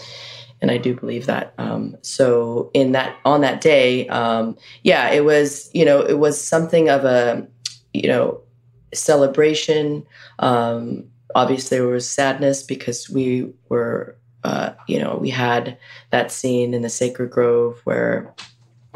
and 0.63 0.71
I 0.71 0.77
do 0.77 0.95
believe 0.95 1.25
that. 1.25 1.53
Um, 1.57 1.97
so 2.01 2.71
in 2.73 2.93
that 2.93 3.17
on 3.25 3.41
that 3.41 3.59
day, 3.59 4.07
um, 4.07 4.57
yeah, 4.83 5.09
it 5.11 5.25
was 5.25 5.69
you 5.73 5.83
know 5.83 5.99
it 5.99 6.19
was 6.19 6.41
something 6.41 6.89
of 6.89 7.03
a 7.03 7.45
you 7.93 8.07
know 8.07 8.39
celebration. 8.93 10.05
Um, 10.39 11.03
obviously, 11.35 11.77
there 11.77 11.87
was 11.87 12.07
sadness 12.09 12.63
because 12.63 13.09
we 13.09 13.51
were 13.67 14.15
uh, 14.45 14.71
you 14.87 14.99
know 14.99 15.17
we 15.17 15.29
had 15.29 15.77
that 16.11 16.31
scene 16.31 16.73
in 16.73 16.81
the 16.81 16.89
sacred 16.89 17.29
grove 17.29 17.81
where 17.83 18.33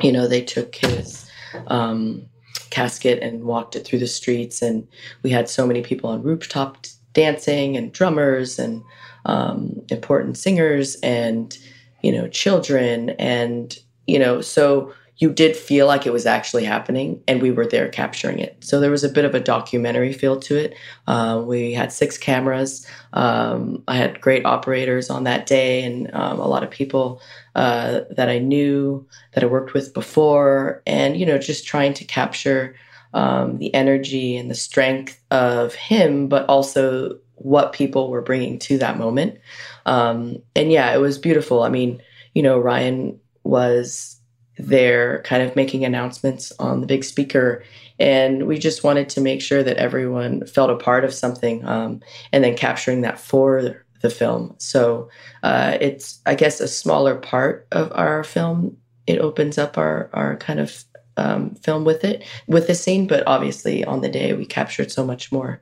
you 0.01 0.13
know 0.13 0.25
they 0.25 0.41
took 0.41 0.73
his 0.73 1.29
um, 1.67 2.25
casket 2.69 3.21
and 3.21 3.43
walked 3.43 3.75
it 3.75 3.85
through 3.85 3.99
the 3.99 4.07
streets, 4.07 4.61
and 4.61 4.87
we 5.21 5.31
had 5.31 5.49
so 5.49 5.67
many 5.67 5.81
people 5.81 6.09
on 6.09 6.23
rooftop 6.23 6.85
dancing 7.11 7.75
and 7.75 7.91
drummers 7.91 8.57
and 8.57 8.81
um, 9.27 9.81
important 9.89 10.37
singers 10.37 10.95
and 11.03 11.57
you 12.01 12.11
know 12.11 12.27
children 12.27 13.11
and 13.11 13.77
you 14.07 14.17
know 14.17 14.41
so 14.41 14.93
you 15.19 15.31
did 15.31 15.55
feel 15.55 15.87
like 15.87 16.05
it 16.05 16.13
was 16.13 16.25
actually 16.25 16.63
happening 16.63 17.21
and 17.27 17.41
we 17.41 17.49
were 17.49 17.65
there 17.65 17.89
capturing 17.89 18.37
it. 18.39 18.55
So 18.63 18.79
there 18.79 18.91
was 18.91 19.03
a 19.03 19.09
bit 19.09 19.25
of 19.25 19.33
a 19.33 19.39
documentary 19.39 20.13
feel 20.13 20.39
to 20.41 20.55
it. 20.55 20.75
Uh, 21.07 21.41
we 21.43 21.73
had 21.73 21.91
six 21.91 22.17
cameras. 22.17 22.85
Um, 23.13 23.83
i 23.87 23.95
had 23.95 24.21
great 24.21 24.45
operators 24.45 25.09
on 25.09 25.23
that 25.23 25.47
day 25.47 25.83
and 25.83 26.13
um, 26.13 26.39
a 26.39 26.47
lot 26.47 26.63
of 26.63 26.69
people 26.69 27.21
uh, 27.55 28.01
that 28.11 28.29
i 28.29 28.37
knew 28.37 29.07
that 29.33 29.43
i 29.43 29.47
worked 29.47 29.73
with 29.73 29.93
before 29.93 30.83
and 30.85 31.17
you 31.17 31.25
know 31.25 31.37
just 31.37 31.65
trying 31.65 31.93
to 31.95 32.05
capture 32.05 32.75
um, 33.13 33.57
the 33.57 33.73
energy 33.73 34.37
and 34.37 34.51
the 34.51 34.55
strength 34.55 35.19
of 35.31 35.73
him 35.73 36.27
but 36.27 36.45
also 36.47 37.17
what 37.37 37.73
people 37.73 38.09
were 38.09 38.21
bringing 38.21 38.59
to 38.59 38.77
that 38.79 38.97
moment. 38.97 39.39
Um, 39.85 40.41
and 40.55 40.71
yeah, 40.71 40.93
it 40.93 40.99
was 40.99 41.17
beautiful. 41.17 41.63
I 41.63 41.69
mean, 41.69 42.01
you 42.33 42.43
know, 42.43 42.59
Ryan 42.59 43.19
was 43.43 44.19
there 44.57 45.21
kind 45.23 45.43
of 45.43 45.55
making 45.55 45.85
announcements 45.85 46.51
on 46.59 46.81
the 46.81 46.87
big 46.87 47.03
speaker. 47.03 47.63
And 47.99 48.47
we 48.47 48.57
just 48.57 48.83
wanted 48.83 49.09
to 49.09 49.21
make 49.21 49.41
sure 49.41 49.63
that 49.63 49.77
everyone 49.77 50.45
felt 50.45 50.69
a 50.69 50.75
part 50.75 51.03
of 51.03 51.13
something 51.13 51.65
um, 51.65 52.01
and 52.31 52.43
then 52.43 52.55
capturing 52.55 53.01
that 53.01 53.19
for 53.19 53.83
the 54.01 54.09
film. 54.09 54.55
So 54.57 55.09
uh, 55.43 55.77
it's, 55.79 56.21
I 56.25 56.35
guess, 56.35 56.59
a 56.59 56.67
smaller 56.67 57.15
part 57.15 57.67
of 57.71 57.91
our 57.93 58.23
film. 58.23 58.77
It 59.05 59.19
opens 59.19 59.57
up 59.57 59.77
our, 59.77 60.09
our 60.13 60.37
kind 60.37 60.59
of 60.59 60.83
um, 61.17 61.55
film 61.55 61.83
with 61.85 62.03
it, 62.03 62.23
with 62.47 62.67
the 62.67 62.75
scene, 62.75 63.07
but 63.07 63.23
obviously 63.25 63.83
on 63.83 64.01
the 64.01 64.09
day 64.09 64.33
we 64.33 64.45
captured 64.45 64.91
so 64.91 65.05
much 65.05 65.31
more. 65.31 65.61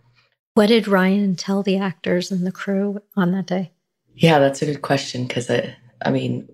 What 0.55 0.67
did 0.67 0.87
Ryan 0.87 1.35
tell 1.35 1.63
the 1.63 1.77
actors 1.77 2.31
and 2.31 2.47
the 2.47 2.51
crew 2.51 3.01
on 3.17 3.33
that 3.33 3.45
day? 3.45 3.73
Yeah, 4.15 4.39
that's 4.39 4.61
a 4.61 4.65
good 4.65 4.81
question 4.81 5.27
because 5.27 5.49
I, 5.49 5.75
I 6.01 6.11
mean, 6.11 6.47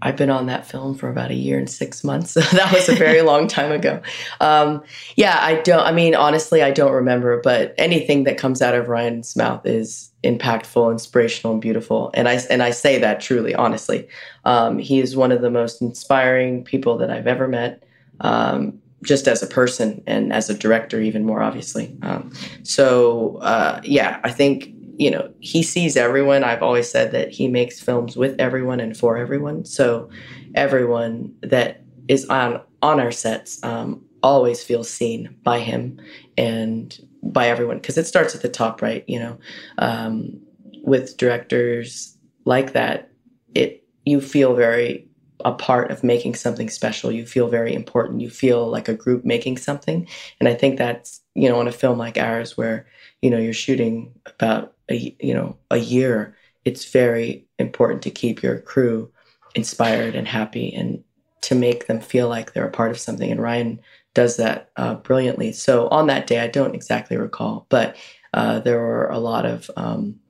I've 0.00 0.16
been 0.16 0.30
on 0.30 0.46
that 0.46 0.64
film 0.64 0.94
for 0.94 1.08
about 1.08 1.32
a 1.32 1.34
year 1.34 1.58
and 1.58 1.68
six 1.68 2.04
months. 2.04 2.30
So 2.30 2.40
that 2.56 2.72
was 2.72 2.88
a 2.88 2.94
very 2.94 3.22
long 3.22 3.48
time 3.48 3.72
ago. 3.72 4.00
Um, 4.40 4.84
yeah, 5.16 5.38
I 5.40 5.56
don't, 5.62 5.84
I 5.84 5.90
mean, 5.90 6.14
honestly, 6.14 6.62
I 6.62 6.70
don't 6.70 6.92
remember, 6.92 7.40
but 7.42 7.74
anything 7.78 8.22
that 8.24 8.38
comes 8.38 8.62
out 8.62 8.76
of 8.76 8.88
Ryan's 8.88 9.34
mouth 9.34 9.66
is 9.66 10.12
impactful, 10.22 10.92
inspirational, 10.92 11.54
and 11.54 11.62
beautiful. 11.62 12.12
And 12.14 12.28
I, 12.28 12.40
and 12.48 12.62
I 12.62 12.70
say 12.70 13.00
that 13.00 13.20
truly, 13.20 13.56
honestly. 13.56 14.06
Um, 14.44 14.78
he 14.78 15.00
is 15.00 15.16
one 15.16 15.32
of 15.32 15.40
the 15.40 15.50
most 15.50 15.82
inspiring 15.82 16.62
people 16.62 16.96
that 16.98 17.10
I've 17.10 17.26
ever 17.26 17.48
met. 17.48 17.82
Um, 18.20 18.81
just 19.02 19.26
as 19.28 19.42
a 19.42 19.46
person 19.46 20.02
and 20.06 20.32
as 20.32 20.48
a 20.48 20.54
director, 20.54 21.00
even 21.00 21.24
more 21.24 21.42
obviously. 21.42 21.96
Um, 22.02 22.32
so 22.62 23.36
uh, 23.38 23.80
yeah, 23.84 24.20
I 24.24 24.30
think 24.30 24.70
you 24.96 25.10
know 25.10 25.32
he 25.40 25.62
sees 25.62 25.96
everyone. 25.96 26.44
I've 26.44 26.62
always 26.62 26.90
said 26.90 27.12
that 27.12 27.30
he 27.30 27.48
makes 27.48 27.80
films 27.80 28.16
with 28.16 28.38
everyone 28.40 28.80
and 28.80 28.96
for 28.96 29.16
everyone. 29.16 29.64
So 29.64 30.08
everyone 30.54 31.34
that 31.42 31.82
is 32.08 32.26
on 32.26 32.60
on 32.82 33.00
our 33.00 33.12
sets 33.12 33.62
um, 33.62 34.04
always 34.22 34.62
feels 34.62 34.88
seen 34.88 35.34
by 35.42 35.58
him 35.58 36.00
and 36.36 36.98
by 37.22 37.48
everyone 37.48 37.78
because 37.78 37.98
it 37.98 38.06
starts 38.06 38.34
at 38.34 38.42
the 38.42 38.48
top, 38.48 38.82
right? 38.82 39.04
You 39.06 39.18
know, 39.18 39.38
um, 39.78 40.40
with 40.82 41.16
directors 41.16 42.16
like 42.44 42.72
that, 42.72 43.10
it 43.54 43.84
you 44.04 44.20
feel 44.20 44.54
very 44.54 45.08
a 45.44 45.52
part 45.52 45.90
of 45.90 46.04
making 46.04 46.34
something 46.34 46.68
special. 46.68 47.12
You 47.12 47.26
feel 47.26 47.48
very 47.48 47.74
important. 47.74 48.20
You 48.20 48.30
feel 48.30 48.68
like 48.68 48.88
a 48.88 48.94
group 48.94 49.24
making 49.24 49.58
something. 49.58 50.08
And 50.40 50.48
I 50.48 50.54
think 50.54 50.78
that's, 50.78 51.20
you 51.34 51.48
know, 51.48 51.58
on 51.58 51.68
a 51.68 51.72
film 51.72 51.98
like 51.98 52.18
ours 52.18 52.56
where, 52.56 52.86
you 53.20 53.30
know, 53.30 53.38
you're 53.38 53.52
shooting 53.52 54.12
about 54.26 54.74
a, 54.90 55.16
you 55.20 55.34
know, 55.34 55.56
a 55.70 55.78
year, 55.78 56.36
it's 56.64 56.90
very 56.90 57.46
important 57.58 58.02
to 58.02 58.10
keep 58.10 58.42
your 58.42 58.60
crew 58.60 59.10
inspired 59.54 60.14
and 60.14 60.28
happy 60.28 60.72
and 60.74 61.02
to 61.42 61.54
make 61.54 61.86
them 61.86 62.00
feel 62.00 62.28
like 62.28 62.52
they're 62.52 62.68
a 62.68 62.70
part 62.70 62.90
of 62.90 62.98
something. 62.98 63.30
And 63.30 63.42
Ryan 63.42 63.80
does 64.14 64.36
that 64.36 64.70
uh, 64.76 64.94
brilliantly. 64.94 65.52
So 65.52 65.88
on 65.88 66.06
that 66.06 66.26
day, 66.26 66.40
I 66.40 66.46
don't 66.46 66.74
exactly 66.74 67.16
recall, 67.16 67.66
but 67.68 67.96
uh, 68.34 68.60
there 68.60 68.78
were 68.78 69.08
a 69.08 69.18
lot 69.18 69.44
of 69.46 69.70
um, 69.76 70.20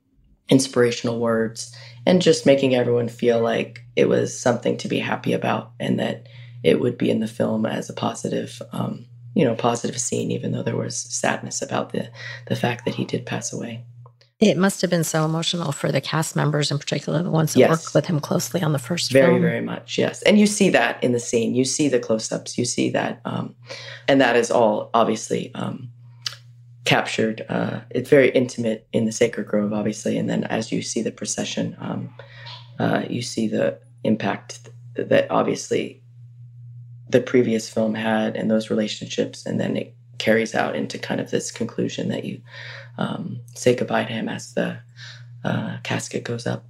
inspirational 0.49 1.19
words 1.19 1.75
and 2.05 2.21
just 2.21 2.45
making 2.45 2.75
everyone 2.75 3.07
feel 3.07 3.39
like 3.39 3.81
it 3.95 4.09
was 4.09 4.37
something 4.37 4.77
to 4.77 4.87
be 4.87 4.99
happy 4.99 5.33
about 5.33 5.71
and 5.79 5.99
that 5.99 6.27
it 6.63 6.79
would 6.79 6.97
be 6.97 7.09
in 7.09 7.19
the 7.19 7.27
film 7.27 7.65
as 7.65 7.89
a 7.89 7.93
positive 7.93 8.61
um, 8.71 9.05
you 9.33 9.45
know 9.45 9.55
positive 9.55 9.99
scene 9.99 10.31
even 10.31 10.51
though 10.51 10.63
there 10.63 10.77
was 10.77 10.97
sadness 10.97 11.61
about 11.61 11.91
the 11.91 12.09
the 12.47 12.55
fact 12.55 12.85
that 12.85 12.95
he 12.95 13.05
did 13.05 13.25
pass 13.25 13.53
away 13.53 13.83
it 14.39 14.57
must 14.57 14.81
have 14.81 14.89
been 14.89 15.05
so 15.05 15.23
emotional 15.23 15.71
for 15.71 15.91
the 15.91 16.01
cast 16.01 16.35
members 16.35 16.71
in 16.71 16.77
particular 16.77 17.23
the 17.23 17.31
ones 17.31 17.53
that 17.53 17.59
yes. 17.59 17.69
worked 17.69 17.95
with 17.95 18.05
him 18.05 18.19
closely 18.19 18.61
on 18.61 18.73
the 18.73 18.79
first 18.79 19.11
very 19.11 19.33
film. 19.33 19.41
very 19.41 19.61
much 19.61 19.97
yes 19.97 20.21
and 20.23 20.39
you 20.39 20.45
see 20.45 20.69
that 20.69 21.01
in 21.03 21.13
the 21.13 21.19
scene 21.19 21.55
you 21.55 21.65
see 21.65 21.87
the 21.87 21.99
close-ups 21.99 22.57
you 22.57 22.65
see 22.65 22.89
that 22.89 23.21
um, 23.25 23.55
and 24.07 24.19
that 24.19 24.35
is 24.35 24.51
all 24.51 24.89
obviously 24.93 25.53
um, 25.55 25.89
captured. 26.85 27.45
Uh, 27.49 27.81
it's 27.89 28.09
very 28.09 28.29
intimate 28.29 28.87
in 28.91 29.05
the 29.05 29.11
Sacred 29.11 29.47
Grove, 29.47 29.73
obviously, 29.73 30.17
and 30.17 30.29
then 30.29 30.43
as 30.45 30.71
you 30.71 30.81
see 30.81 31.01
the 31.01 31.11
procession, 31.11 31.75
um, 31.79 32.13
uh, 32.79 33.03
you 33.09 33.21
see 33.21 33.47
the 33.47 33.79
impact 34.03 34.69
that 34.95 35.29
obviously 35.31 36.01
the 37.09 37.21
previous 37.21 37.69
film 37.69 37.93
had 37.93 38.35
and 38.35 38.49
those 38.49 38.69
relationships, 38.69 39.45
and 39.45 39.59
then 39.59 39.77
it 39.77 39.95
carries 40.17 40.55
out 40.55 40.75
into 40.75 40.97
kind 40.97 41.21
of 41.21 41.31
this 41.31 41.51
conclusion 41.51 42.09
that 42.09 42.25
you 42.25 42.41
um, 42.97 43.39
say 43.55 43.75
goodbye 43.75 44.05
to 44.05 44.13
him 44.13 44.29
as 44.29 44.53
the 44.53 44.77
uh, 45.43 45.77
casket 45.83 46.23
goes 46.23 46.45
up. 46.47 46.65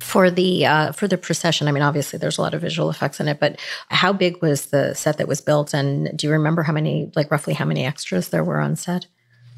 For 0.00 0.30
the 0.30 0.66
uh, 0.66 0.92
for 0.92 1.06
the 1.06 1.16
procession, 1.16 1.68
I 1.68 1.72
mean, 1.72 1.82
obviously 1.82 2.18
there's 2.18 2.38
a 2.38 2.42
lot 2.42 2.54
of 2.54 2.60
visual 2.60 2.90
effects 2.90 3.20
in 3.20 3.28
it, 3.28 3.38
but 3.38 3.60
how 3.88 4.12
big 4.12 4.42
was 4.42 4.66
the 4.66 4.94
set 4.94 5.18
that 5.18 5.28
was 5.28 5.40
built? 5.40 5.72
And 5.72 6.16
do 6.16 6.26
you 6.26 6.32
remember 6.32 6.62
how 6.62 6.72
many, 6.72 7.12
like 7.14 7.30
roughly 7.30 7.54
how 7.54 7.64
many 7.64 7.84
extras 7.84 8.28
there 8.28 8.42
were 8.42 8.60
on 8.60 8.76
set? 8.76 9.06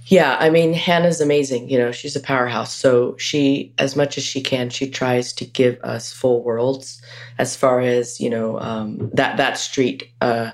Yeah, 0.07 0.37
I 0.39 0.51
mean, 0.51 0.75
Hannah's 0.75 1.21
amazing. 1.21 1.71
You 1.71 1.79
know, 1.79 1.91
she's 1.91 2.15
a 2.15 2.21
powerhouse. 2.21 2.75
So 2.75 3.17
she, 3.17 3.73
as 3.79 3.97
much 3.97 4.19
as 4.19 4.25
she 4.25 4.43
can, 4.43 4.69
she 4.69 4.89
tries 4.91 5.33
to 5.35 5.47
give 5.47 5.79
us 5.83 6.13
full 6.13 6.43
worlds. 6.43 7.01
As 7.39 7.57
far 7.57 7.81
as 7.81 8.21
you 8.21 8.29
know, 8.29 8.61
um, 8.61 9.11
that 9.15 9.39
that 9.39 9.57
street, 9.57 10.11
uh, 10.21 10.51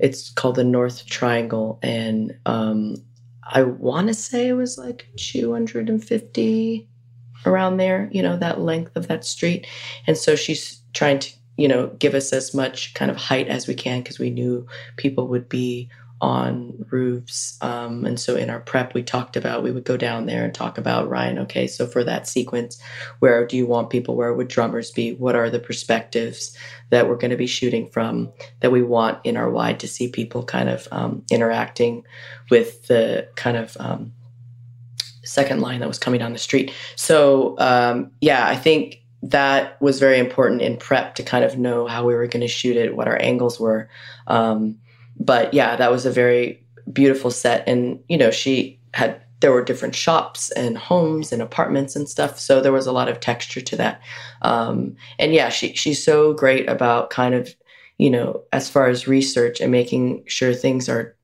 it's 0.00 0.30
called 0.30 0.54
the 0.54 0.64
North 0.64 1.04
Triangle, 1.06 1.78
and 1.82 2.34
um, 2.46 2.96
I 3.52 3.64
want 3.64 4.08
to 4.08 4.14
say 4.14 4.48
it 4.48 4.54
was 4.54 4.78
like 4.78 5.06
250 5.16 6.88
around 7.44 7.76
there. 7.76 8.08
You 8.12 8.22
know, 8.22 8.38
that 8.38 8.60
length 8.60 8.96
of 8.96 9.08
that 9.08 9.26
street, 9.26 9.66
and 10.06 10.16
so 10.16 10.36
she's 10.36 10.80
trying 10.94 11.18
to, 11.18 11.30
you 11.58 11.68
know, 11.68 11.88
give 11.98 12.14
us 12.14 12.32
as 12.32 12.54
much 12.54 12.94
kind 12.94 13.10
of 13.10 13.18
height 13.18 13.48
as 13.48 13.66
we 13.66 13.74
can 13.74 14.00
because 14.00 14.18
we 14.18 14.30
knew 14.30 14.66
people 14.96 15.28
would 15.28 15.50
be 15.50 15.90
on 16.20 16.86
roofs. 16.90 17.58
Um, 17.60 18.06
and 18.06 18.18
so 18.18 18.36
in 18.36 18.48
our 18.48 18.60
prep, 18.60 18.94
we 18.94 19.02
talked 19.02 19.36
about 19.36 19.62
we 19.62 19.70
would 19.70 19.84
go 19.84 19.96
down 19.96 20.26
there 20.26 20.44
and 20.44 20.54
talk 20.54 20.78
about 20.78 21.08
Ryan. 21.08 21.38
Okay, 21.40 21.66
so 21.66 21.86
for 21.86 22.02
that 22.04 22.26
sequence, 22.26 22.80
where 23.18 23.46
do 23.46 23.56
you 23.56 23.66
want 23.66 23.90
people? 23.90 24.16
Where 24.16 24.32
would 24.32 24.48
drummers 24.48 24.90
be? 24.90 25.14
What 25.14 25.36
are 25.36 25.50
the 25.50 25.58
perspectives 25.58 26.56
that 26.90 27.08
we're 27.08 27.16
going 27.16 27.32
to 27.32 27.36
be 27.36 27.46
shooting 27.46 27.88
from 27.88 28.32
that 28.60 28.72
we 28.72 28.82
want 28.82 29.18
in 29.24 29.36
our 29.36 29.50
wide 29.50 29.80
to 29.80 29.88
see 29.88 30.08
people 30.08 30.42
kind 30.42 30.68
of 30.68 30.88
um, 30.90 31.22
interacting 31.30 32.04
with 32.50 32.86
the 32.86 33.28
kind 33.36 33.56
of 33.56 33.76
um, 33.78 34.12
second 35.22 35.60
line 35.60 35.80
that 35.80 35.88
was 35.88 35.98
coming 35.98 36.20
down 36.20 36.32
the 36.32 36.38
street. 36.38 36.72
So 36.94 37.56
um, 37.58 38.10
yeah, 38.20 38.46
I 38.48 38.56
think 38.56 39.02
that 39.22 39.80
was 39.82 39.98
very 39.98 40.18
important 40.18 40.62
in 40.62 40.76
prep 40.76 41.14
to 41.16 41.22
kind 41.22 41.44
of 41.44 41.58
know 41.58 41.86
how 41.86 42.06
we 42.06 42.14
were 42.14 42.26
going 42.26 42.42
to 42.42 42.48
shoot 42.48 42.76
it, 42.76 42.96
what 42.96 43.08
our 43.08 43.20
angles 43.20 43.58
were. 43.58 43.88
Um, 44.28 44.78
but 45.18 45.52
yeah, 45.54 45.76
that 45.76 45.90
was 45.90 46.06
a 46.06 46.10
very 46.10 46.64
beautiful 46.92 47.30
set. 47.30 47.66
And, 47.68 48.00
you 48.08 48.16
know, 48.16 48.30
she 48.30 48.78
had, 48.94 49.20
there 49.40 49.52
were 49.52 49.64
different 49.64 49.94
shops 49.94 50.50
and 50.52 50.78
homes 50.78 51.32
and 51.32 51.42
apartments 51.42 51.96
and 51.96 52.08
stuff. 52.08 52.38
So 52.38 52.60
there 52.60 52.72
was 52.72 52.86
a 52.86 52.92
lot 52.92 53.08
of 53.08 53.20
texture 53.20 53.60
to 53.60 53.76
that. 53.76 54.00
Um, 54.42 54.96
and 55.18 55.34
yeah, 55.34 55.48
she, 55.50 55.74
she's 55.74 56.02
so 56.02 56.32
great 56.32 56.68
about 56.68 57.10
kind 57.10 57.34
of, 57.34 57.54
you 57.98 58.10
know, 58.10 58.42
as 58.52 58.68
far 58.68 58.88
as 58.88 59.08
research 59.08 59.60
and 59.60 59.72
making 59.72 60.24
sure 60.26 60.54
things 60.54 60.88
are 60.88 61.14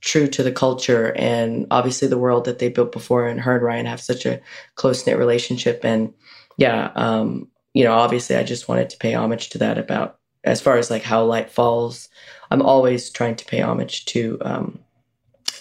true 0.00 0.26
to 0.26 0.42
the 0.42 0.52
culture 0.52 1.14
and 1.16 1.66
obviously 1.70 2.08
the 2.08 2.18
world 2.18 2.44
that 2.44 2.58
they 2.58 2.68
built 2.68 2.92
before. 2.92 3.26
And 3.26 3.40
her 3.40 3.54
and 3.56 3.64
Ryan 3.64 3.86
have 3.86 4.00
such 4.00 4.26
a 4.26 4.40
close 4.74 5.06
knit 5.06 5.16
relationship. 5.16 5.84
And 5.84 6.12
yeah, 6.56 6.90
um, 6.96 7.48
you 7.72 7.84
know, 7.84 7.92
obviously 7.92 8.36
I 8.36 8.42
just 8.42 8.68
wanted 8.68 8.90
to 8.90 8.98
pay 8.98 9.14
homage 9.14 9.50
to 9.50 9.58
that 9.58 9.78
about 9.78 10.18
as 10.44 10.60
far 10.60 10.76
as 10.76 10.90
like 10.90 11.02
how 11.02 11.24
light 11.24 11.50
falls 11.50 12.08
I'm 12.52 12.60
always 12.60 13.08
trying 13.08 13.36
to 13.36 13.46
pay 13.46 13.62
homage 13.62 14.04
to 14.06 14.38
um, 14.42 14.78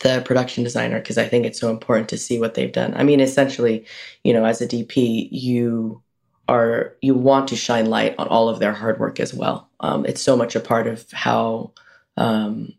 the 0.02 0.22
production 0.26 0.62
designer 0.64 1.00
because 1.00 1.18
I 1.18 1.26
think 1.26 1.46
it's 1.46 1.60
so 1.60 1.70
important 1.70 2.10
to 2.10 2.18
see 2.18 2.38
what 2.38 2.54
they've 2.54 2.72
done. 2.72 2.94
I 2.96 3.04
mean, 3.04 3.22
essentially, 3.22 3.86
you 4.26 4.34
know, 4.34 4.44
as 4.44 4.62
a 4.62 4.68
DP, 4.68 5.30
you 5.32 6.02
are 6.50 6.94
you 7.02 7.14
want 7.14 7.48
to 7.48 7.56
shine 7.56 7.86
light 7.86 8.14
on 8.18 8.28
all 8.28 8.50
of 8.50 8.60
their 8.60 8.74
hard 8.74 9.00
work 9.00 9.22
as 9.22 9.34
well. 9.34 9.70
Um, 9.80 10.06
it's 10.06 10.22
so 10.22 10.36
much 10.36 10.54
a 10.54 10.60
part 10.60 10.86
of 10.86 11.10
how 11.12 11.72
um, 12.18 12.74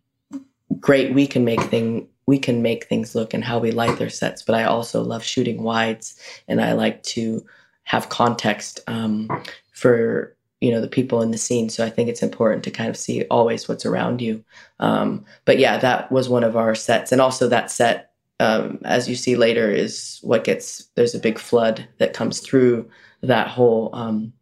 great 0.79 1.15
we 1.15 1.27
can 1.27 1.45
make 1.45 1.63
thing 1.63 2.07
we 2.27 2.39
can 2.39 2.61
make 2.61 2.85
things 2.85 3.15
look 3.15 3.33
and 3.33 3.43
how 3.43 3.59
we 3.59 3.71
light 3.71 3.99
their 3.99 4.11
sets. 4.11 4.43
But 4.43 4.57
I 4.57 4.65
also 4.65 5.03
love 5.03 5.25
shooting 5.25 5.63
wides, 5.63 6.21
and 6.49 6.61
I 6.61 6.73
like 6.73 7.03
to 7.05 7.47
have 7.85 8.11
context 8.11 8.81
um, 8.89 9.31
for 9.73 10.37
you 10.63 10.71
know 10.71 10.81
the 10.81 10.89
people 10.89 11.23
in 11.23 11.33
the 11.33 11.39
scene. 11.39 11.69
So 11.69 11.85
i 11.85 11.91
think 11.91 12.09
it's 12.09 12.23
important 12.23 12.63
to 12.65 12.71
kind 12.71 12.89
of 12.89 12.97
see 12.97 13.25
always 13.31 13.69
what's 13.69 13.85
around 13.85 14.23
you. 14.23 14.45
Um, 14.79 15.25
but 15.45 15.59
yeah 15.59 15.77
that 15.79 16.11
was 16.13 16.29
one 16.29 16.45
of 16.45 16.57
our 16.57 16.75
sets. 16.75 17.13
And 17.13 17.21
also 17.21 17.49
that 17.49 17.71
set 17.71 18.13
um, 18.41 18.79
as 18.85 19.09
you 19.09 19.15
see 19.15 19.37
later 19.37 19.71
is 19.71 20.19
what 20.23 20.45
gets 20.45 20.89
there's 20.95 21.15
a 21.15 21.21
big 21.21 21.39
flood 21.39 21.87
that 21.99 22.15
comes 22.15 22.41
through 22.41 22.89
that 23.23 23.49
whole 23.49 23.91
um, 23.93 24.33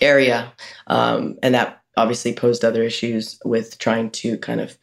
area. 0.00 0.52
Um, 0.86 1.38
and 1.42 1.54
that 1.54 1.82
obviously 1.96 2.34
posed 2.34 2.64
other 2.64 2.82
issues 2.82 3.38
with 3.44 3.78
trying 3.78 4.10
to 4.10 4.38
kind 4.38 4.60
of 4.60 4.78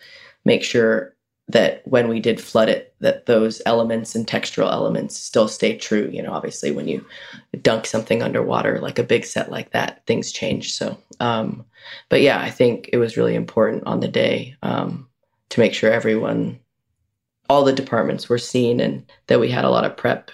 make 0.46 0.64
sure 0.64 1.13
that 1.50 1.82
when 1.86 2.08
we 2.08 2.20
did 2.20 2.40
flood 2.40 2.70
it 2.70 2.96
that 3.00 3.26
those 3.26 3.62
elements 3.66 4.16
and 4.16 4.26
textural 4.26 4.72
elements 4.72 5.18
still 5.18 5.48
stay 5.48 5.78
true. 5.78 6.10
You 6.12 6.24
know 6.24 6.32
obviously 6.32 6.72
when 6.72 6.88
you 6.88 7.06
dunk 7.62 7.86
something 7.86 8.24
underwater 8.24 8.80
like 8.80 9.00
a 9.00 9.04
big 9.04 9.26
set 9.26 9.52
like 9.52 9.72
that 9.72 10.06
things 10.06 10.32
change. 10.32 10.74
So 10.74 10.98
um 11.20 11.66
but 12.10 12.22
yeah 12.22 12.40
i 12.40 12.50
think 12.50 12.90
it 12.94 12.98
was 12.98 13.18
really 13.18 13.36
important 13.36 13.84
on 13.86 14.00
the 14.00 14.08
day 14.08 14.56
um 14.64 15.08
to 15.50 15.60
make 15.60 15.74
sure 15.74 15.92
everyone 15.92 16.60
all 17.50 17.64
the 17.64 17.74
departments 17.74 18.30
were 18.30 18.38
seen 18.38 18.80
and 18.80 19.06
that 19.28 19.40
we 19.40 19.52
had 19.52 19.66
a 19.66 19.70
lot 19.70 19.86
of 19.86 19.98
prep 19.98 20.32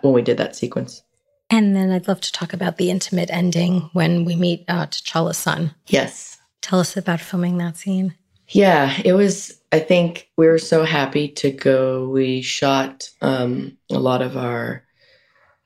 when 0.00 0.14
we 0.14 0.22
did 0.22 0.38
that 0.38 0.56
sequence. 0.56 1.02
And 1.50 1.76
then 1.76 1.90
i'd 1.90 2.08
love 2.08 2.20
to 2.22 2.32
talk 2.32 2.52
about 2.52 2.76
the 2.76 2.90
intimate 2.90 3.30
ending 3.30 3.90
when 3.92 4.24
we 4.24 4.36
meet 4.36 4.64
uh, 4.68 4.86
t'challa's 4.86 5.36
son. 5.36 5.74
Yes. 5.88 6.38
Tell 6.62 6.80
us 6.80 6.96
about 6.96 7.20
filming 7.20 7.58
that 7.58 7.76
scene 7.76 8.14
yeah 8.48 9.00
it 9.04 9.12
was 9.12 9.60
I 9.74 9.80
think 9.80 10.30
we 10.36 10.46
were 10.46 10.60
so 10.60 10.84
happy 10.84 11.26
to 11.26 11.50
go. 11.50 12.08
We 12.08 12.42
shot 12.42 13.10
um, 13.22 13.76
a 13.90 13.98
lot 13.98 14.22
of 14.22 14.36
our 14.36 14.84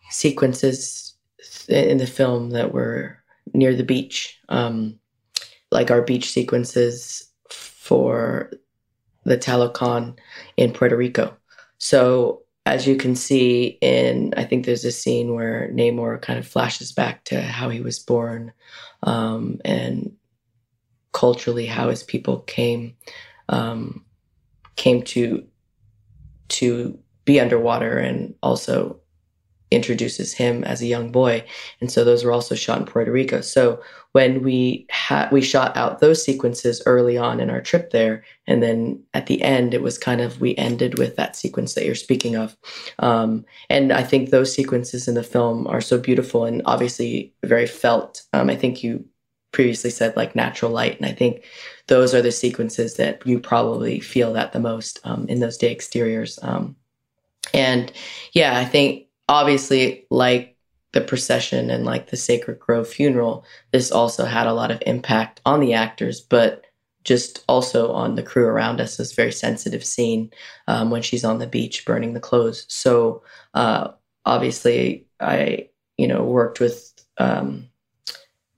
sequences 0.08 1.14
in 1.68 1.98
the 1.98 2.06
film 2.06 2.48
that 2.52 2.72
were 2.72 3.18
near 3.52 3.74
the 3.74 3.84
beach, 3.84 4.40
um, 4.48 4.98
like 5.70 5.90
our 5.90 6.00
beach 6.00 6.30
sequences 6.30 7.30
for 7.50 8.50
the 9.24 9.36
Talokan 9.36 10.16
in 10.56 10.72
Puerto 10.72 10.96
Rico. 10.96 11.36
So 11.76 12.44
as 12.64 12.86
you 12.86 12.96
can 12.96 13.14
see 13.14 13.76
in, 13.82 14.32
I 14.38 14.44
think 14.44 14.64
there's 14.64 14.86
a 14.86 14.90
scene 14.90 15.34
where 15.34 15.70
Namor 15.70 16.22
kind 16.22 16.38
of 16.38 16.48
flashes 16.48 16.92
back 16.92 17.24
to 17.24 17.42
how 17.42 17.68
he 17.68 17.82
was 17.82 17.98
born 17.98 18.54
um, 19.02 19.60
and 19.66 20.16
culturally 21.18 21.66
how 21.66 21.90
his 21.90 22.04
people 22.04 22.38
came 22.42 22.94
um, 23.48 24.04
came 24.76 25.02
to 25.02 25.44
to 26.48 26.96
be 27.24 27.40
underwater 27.40 27.98
and 27.98 28.34
also 28.40 29.00
introduces 29.70 30.32
him 30.32 30.64
as 30.64 30.80
a 30.80 30.86
young 30.86 31.10
boy. 31.12 31.44
And 31.80 31.90
so 31.90 32.04
those 32.04 32.24
were 32.24 32.32
also 32.32 32.54
shot 32.54 32.78
in 32.78 32.86
Puerto 32.86 33.10
Rico. 33.10 33.40
So 33.40 33.82
when 34.12 34.42
we 34.44 34.86
had 34.90 35.30
we 35.32 35.42
shot 35.42 35.76
out 35.76 35.98
those 35.98 36.24
sequences 36.24 36.80
early 36.86 37.18
on 37.18 37.40
in 37.40 37.50
our 37.50 37.60
trip 37.60 37.90
there 37.90 38.24
and 38.46 38.62
then 38.62 39.02
at 39.12 39.26
the 39.26 39.42
end 39.42 39.74
it 39.74 39.82
was 39.82 39.98
kind 39.98 40.20
of 40.20 40.40
we 40.40 40.56
ended 40.56 40.98
with 40.98 41.16
that 41.16 41.36
sequence 41.36 41.74
that 41.74 41.84
you're 41.84 41.96
speaking 41.96 42.36
of. 42.36 42.56
Um, 43.00 43.44
and 43.68 43.92
I 43.92 44.04
think 44.04 44.30
those 44.30 44.54
sequences 44.54 45.08
in 45.08 45.14
the 45.14 45.24
film 45.24 45.66
are 45.66 45.80
so 45.80 45.98
beautiful 45.98 46.44
and 46.44 46.62
obviously 46.64 47.34
very 47.44 47.66
felt. 47.66 48.22
Um, 48.32 48.48
I 48.48 48.54
think 48.54 48.84
you 48.84 49.04
previously 49.52 49.90
said 49.90 50.16
like 50.16 50.36
natural 50.36 50.70
light 50.70 50.96
and 50.96 51.06
I 51.06 51.12
think 51.12 51.44
those 51.88 52.14
are 52.14 52.22
the 52.22 52.30
sequences 52.30 52.96
that 52.96 53.26
you 53.26 53.40
probably 53.40 53.98
feel 53.98 54.32
that 54.34 54.52
the 54.52 54.60
most 54.60 55.00
um, 55.04 55.26
in 55.28 55.40
those 55.40 55.56
day 55.56 55.72
exteriors. 55.72 56.38
Um, 56.42 56.76
and 57.52 57.90
yeah, 58.32 58.58
I 58.58 58.64
think 58.64 59.06
obviously, 59.28 60.06
like 60.10 60.56
the 60.92 61.00
procession 61.00 61.70
and 61.70 61.84
like 61.84 62.10
the 62.10 62.16
Sacred 62.16 62.58
Grove 62.58 62.88
funeral, 62.88 63.44
this 63.72 63.90
also 63.90 64.24
had 64.24 64.46
a 64.46 64.52
lot 64.52 64.70
of 64.70 64.82
impact 64.86 65.40
on 65.44 65.60
the 65.60 65.74
actors, 65.74 66.20
but 66.20 66.64
just 67.04 67.42
also 67.48 67.92
on 67.92 68.14
the 68.14 68.22
crew 68.22 68.44
around 68.44 68.80
us. 68.80 68.96
This 68.96 69.12
very 69.14 69.32
sensitive 69.32 69.84
scene 69.84 70.30
um, 70.66 70.90
when 70.90 71.02
she's 71.02 71.24
on 71.24 71.38
the 71.38 71.46
beach 71.46 71.86
burning 71.86 72.12
the 72.12 72.20
clothes. 72.20 72.66
So 72.68 73.22
uh, 73.54 73.88
obviously, 74.26 75.06
I 75.20 75.70
you 75.96 76.06
know 76.06 76.22
worked 76.22 76.60
with 76.60 76.92
um, 77.16 77.68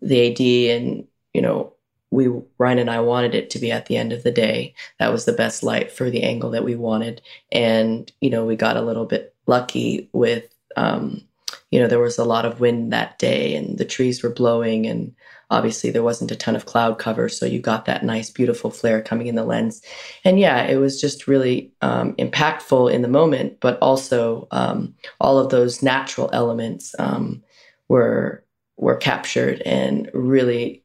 the 0.03 0.31
AD 0.31 0.81
and 0.81 1.07
you 1.35 1.43
know 1.43 1.73
we 2.11 2.29
Ryan 2.59 2.79
and 2.81 2.91
I 2.91 3.01
wanted 3.01 3.35
it 3.35 3.51
to 3.51 3.59
be 3.59 3.71
at 3.71 3.87
the 3.87 3.97
end 3.97 4.13
of 4.13 4.23
the 4.23 4.33
day. 4.33 4.75
That 4.99 5.13
was 5.13 5.25
the 5.25 5.33
best 5.33 5.63
light 5.63 5.91
for 5.93 6.11
the 6.11 6.23
angle 6.23 6.51
that 6.51 6.65
we 6.65 6.75
wanted, 6.75 7.23
and 7.53 8.11
you 8.21 8.31
know 8.31 8.45
we 8.45 8.57
got 8.57 8.77
a 8.77 8.83
little 8.83 9.07
bit 9.07 9.35
lucky 9.47 10.09
with 10.13 10.53
um, 10.77 11.23
you 11.71 11.81
know 11.81 11.87
there 11.87 12.01
was 12.01 12.19
a 12.19 12.25
lot 12.25 12.45
of 12.45 12.61
wind 12.61 12.93
that 12.93 13.19
day, 13.19 13.55
and 13.55 13.79
the 13.79 13.85
trees 13.85 14.23
were 14.23 14.31
blowing, 14.31 14.87
and 14.87 15.15
obviously 15.51 15.91
there 15.91 16.03
wasn't 16.03 16.33
a 16.33 16.37
ton 16.37 16.57
of 16.57 16.67
cloud 16.67 16.99
cover, 16.99 17.29
so 17.29 17.47
you 17.47 17.61
got 17.61 17.85
that 17.85 18.05
nice 18.05 18.31
beautiful 18.31 18.71
flare 18.71 19.01
coming 19.01 19.29
in 19.29 19.37
the 19.37 19.45
lens, 19.45 19.81
and 20.25 20.41
yeah, 20.41 20.65
it 20.65 20.79
was 20.79 21.01
just 21.01 21.29
really 21.29 21.73
um, 21.81 22.15
impactful 22.17 22.93
in 22.93 23.03
the 23.03 23.09
moment, 23.09 23.61
but 23.61 23.79
also 23.79 24.49
um, 24.51 24.95
all 25.21 25.39
of 25.39 25.51
those 25.51 25.81
natural 25.81 26.29
elements 26.33 26.93
um, 26.99 27.41
were 27.89 28.45
were 28.81 28.97
captured 28.97 29.61
and 29.63 30.11
really 30.15 30.83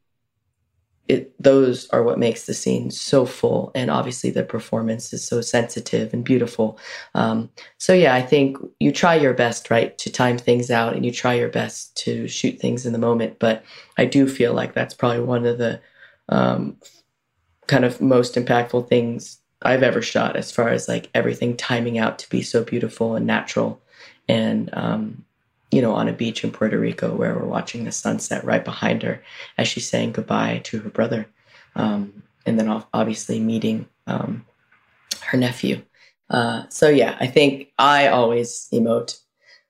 it, 1.08 1.32
those 1.40 1.88
are 1.90 2.02
what 2.02 2.18
makes 2.18 2.46
the 2.46 2.54
scene 2.54 2.90
so 2.90 3.24
full. 3.24 3.70
And 3.76 3.90
obviously 3.90 4.30
the 4.30 4.42
performance 4.42 5.12
is 5.12 5.24
so 5.24 5.40
sensitive 5.40 6.12
and 6.12 6.24
beautiful. 6.24 6.78
Um, 7.14 7.48
so 7.78 7.92
yeah 7.94 8.14
i 8.14 8.22
think 8.22 8.58
you 8.80 8.92
try 8.92 9.14
your 9.14 9.34
best 9.34 9.70
right 9.70 9.96
to 9.98 10.10
time 10.10 10.36
things 10.36 10.70
out 10.70 10.94
and 10.94 11.06
you 11.06 11.12
try 11.12 11.34
your 11.34 11.48
best 11.48 11.96
to 11.98 12.26
shoot 12.28 12.58
things 12.58 12.86
in 12.86 12.92
the 12.92 12.98
moment. 12.98 13.38
But 13.38 13.64
i 13.96 14.04
do 14.04 14.28
feel 14.28 14.52
like 14.52 14.74
that's 14.74 14.94
probably 14.94 15.20
one 15.20 15.46
of 15.46 15.58
the 15.58 15.80
um, 16.28 16.76
kind 17.66 17.84
of 17.84 18.00
most 18.00 18.34
impactful 18.34 18.88
things 18.88 19.40
i've 19.62 19.82
ever 19.82 20.02
shot 20.02 20.36
as 20.36 20.52
far 20.52 20.68
as 20.68 20.88
like 20.88 21.08
everything 21.14 21.56
timing 21.56 21.98
out 21.98 22.18
to 22.18 22.28
be 22.28 22.42
so 22.42 22.62
beautiful 22.62 23.16
and 23.16 23.26
natural. 23.26 23.80
And 24.28 24.70
um, 24.72 25.24
you 25.70 25.82
know, 25.82 25.92
on 25.92 26.08
a 26.08 26.12
beach 26.12 26.44
in 26.44 26.50
Puerto 26.50 26.78
Rico 26.78 27.14
where 27.14 27.34
we're 27.34 27.46
watching 27.46 27.84
the 27.84 27.92
sunset 27.92 28.44
right 28.44 28.64
behind 28.64 29.02
her 29.02 29.22
as 29.58 29.68
she's 29.68 29.88
saying 29.88 30.12
goodbye 30.12 30.60
to 30.64 30.78
her 30.80 30.90
brother. 30.90 31.26
Um, 31.74 32.22
and 32.46 32.58
then 32.58 32.82
obviously 32.94 33.40
meeting 33.40 33.86
um, 34.06 34.46
her 35.22 35.36
nephew. 35.36 35.82
Uh, 36.30 36.64
so 36.68 36.88
yeah, 36.88 37.16
I 37.20 37.26
think 37.26 37.72
I 37.78 38.08
always 38.08 38.68
emote 38.72 39.20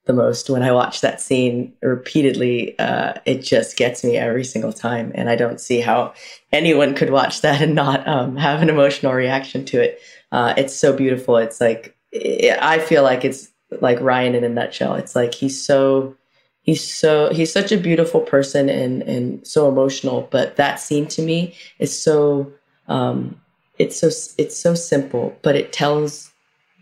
the 0.05 0.13
most 0.13 0.49
when 0.49 0.63
I 0.63 0.73
watch 0.73 1.01
that 1.01 1.21
scene 1.21 1.73
repeatedly. 1.83 2.79
Uh, 2.79 3.15
it 3.25 3.43
just 3.43 3.77
gets 3.77 4.05
me 4.05 4.17
every 4.17 4.45
single 4.45 4.73
time, 4.73 5.13
and 5.15 5.29
I 5.29 5.37
don't 5.37 5.61
see 5.61 5.81
how 5.81 6.15
anyone 6.53 6.95
could 6.95 7.11
watch 7.11 7.41
that 7.43 7.61
and 7.61 7.75
not 7.75 8.07
um, 8.07 8.37
have 8.37 8.63
an 8.63 8.71
emotional 8.71 9.13
reaction 9.13 9.65
to 9.67 9.83
it. 9.83 10.01
Uh, 10.33 10.55
it's 10.57 10.75
so 10.75 10.93
beautiful. 10.93 11.37
It's 11.37 11.61
like 11.61 11.97
I 12.15 12.79
feel 12.79 13.03
like 13.03 13.25
it's 13.25 13.49
like 13.81 14.01
Ryan 14.01 14.35
in 14.35 14.45
a 14.45 14.49
nutshell. 14.49 14.95
It's 14.95 15.17
like 15.17 15.35
he's 15.35 15.61
so 15.61 16.17
he's 16.63 16.83
so 16.83 17.33
he's 17.33 17.53
such 17.53 17.73
a 17.73 17.77
beautiful 17.77 18.21
person 18.21 18.69
and 18.69 19.03
and 19.03 19.47
so 19.47 19.69
emotional. 19.69 20.29
But 20.31 20.57
that 20.57 20.81
scene 20.81 21.07
to 21.09 21.23
me 21.23 21.55
is 21.79 21.97
so 21.97 22.53
um, 22.89 23.41
it's 23.79 23.99
so 23.99 24.09
it's 24.39 24.57
so 24.57 24.75
simple, 24.75 25.37
but 25.43 25.57
it 25.57 25.73
tells 25.73 26.33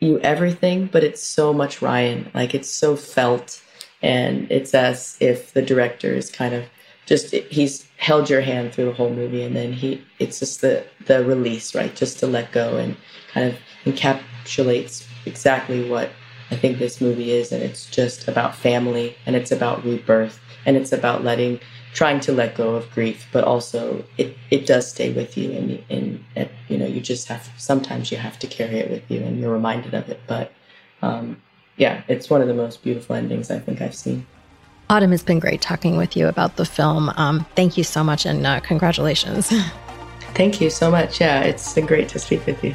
you 0.00 0.18
everything. 0.20 0.86
But 0.86 1.04
it's 1.04 1.22
so 1.22 1.52
much 1.52 1.82
Ryan. 1.82 2.30
Like 2.34 2.54
it's 2.54 2.70
so 2.70 2.96
felt, 2.96 3.62
and 4.02 4.50
it's 4.50 4.74
as 4.74 5.16
if 5.20 5.52
the 5.52 5.62
director 5.62 6.12
is 6.12 6.30
kind 6.30 6.54
of 6.54 6.64
just 7.06 7.32
he's 7.32 7.86
held 7.98 8.30
your 8.30 8.40
hand 8.40 8.72
through 8.72 8.86
the 8.86 8.92
whole 8.92 9.10
movie 9.10 9.42
and 9.42 9.54
then 9.54 9.72
he 9.72 10.02
it's 10.18 10.38
just 10.38 10.60
the 10.62 10.84
the 11.06 11.24
release 11.24 11.74
right 11.74 11.94
just 11.94 12.18
to 12.18 12.26
let 12.26 12.50
go 12.52 12.76
and 12.76 12.96
kind 13.32 13.46
of 13.46 13.58
encapsulates 13.84 15.06
exactly 15.26 15.88
what 15.88 16.10
I 16.54 16.56
think 16.56 16.78
this 16.78 17.00
movie 17.00 17.32
is, 17.32 17.50
and 17.50 17.64
it's 17.64 17.90
just 17.90 18.28
about 18.28 18.54
family, 18.54 19.16
and 19.26 19.34
it's 19.34 19.50
about 19.50 19.84
rebirth, 19.84 20.38
and 20.64 20.76
it's 20.76 20.92
about 20.92 21.24
letting, 21.24 21.58
trying 21.94 22.20
to 22.20 22.32
let 22.32 22.54
go 22.54 22.76
of 22.76 22.88
grief, 22.92 23.26
but 23.32 23.42
also 23.42 24.04
it 24.18 24.36
it 24.52 24.64
does 24.64 24.88
stay 24.88 25.12
with 25.12 25.36
you, 25.36 25.50
and 25.50 25.82
and, 25.90 26.24
and 26.36 26.48
you 26.68 26.78
know 26.78 26.86
you 26.86 27.00
just 27.00 27.26
have 27.26 27.50
sometimes 27.56 28.12
you 28.12 28.18
have 28.18 28.38
to 28.38 28.46
carry 28.46 28.76
it 28.76 28.88
with 28.88 29.02
you, 29.10 29.20
and 29.20 29.40
you're 29.40 29.52
reminded 29.52 29.94
of 29.94 30.08
it. 30.08 30.20
But 30.28 30.52
um, 31.02 31.42
yeah, 31.76 32.04
it's 32.06 32.30
one 32.30 32.40
of 32.40 32.46
the 32.46 32.54
most 32.54 32.84
beautiful 32.84 33.16
endings 33.16 33.50
I 33.50 33.58
think 33.58 33.82
I've 33.82 33.96
seen. 33.96 34.24
Autumn, 34.88 35.12
it's 35.12 35.24
been 35.24 35.40
great 35.40 35.60
talking 35.60 35.96
with 35.96 36.16
you 36.16 36.28
about 36.28 36.54
the 36.54 36.64
film. 36.64 37.10
Um, 37.16 37.44
thank 37.56 37.76
you 37.76 37.82
so 37.82 38.04
much, 38.04 38.26
and 38.26 38.46
uh, 38.46 38.60
congratulations. 38.60 39.52
Thank 40.34 40.60
you 40.60 40.68
so 40.68 40.90
much. 40.90 41.20
Yeah, 41.20 41.42
it's 41.42 41.74
been 41.74 41.86
great 41.86 42.08
to 42.08 42.18
speak 42.18 42.44
with 42.44 42.62
you. 42.64 42.74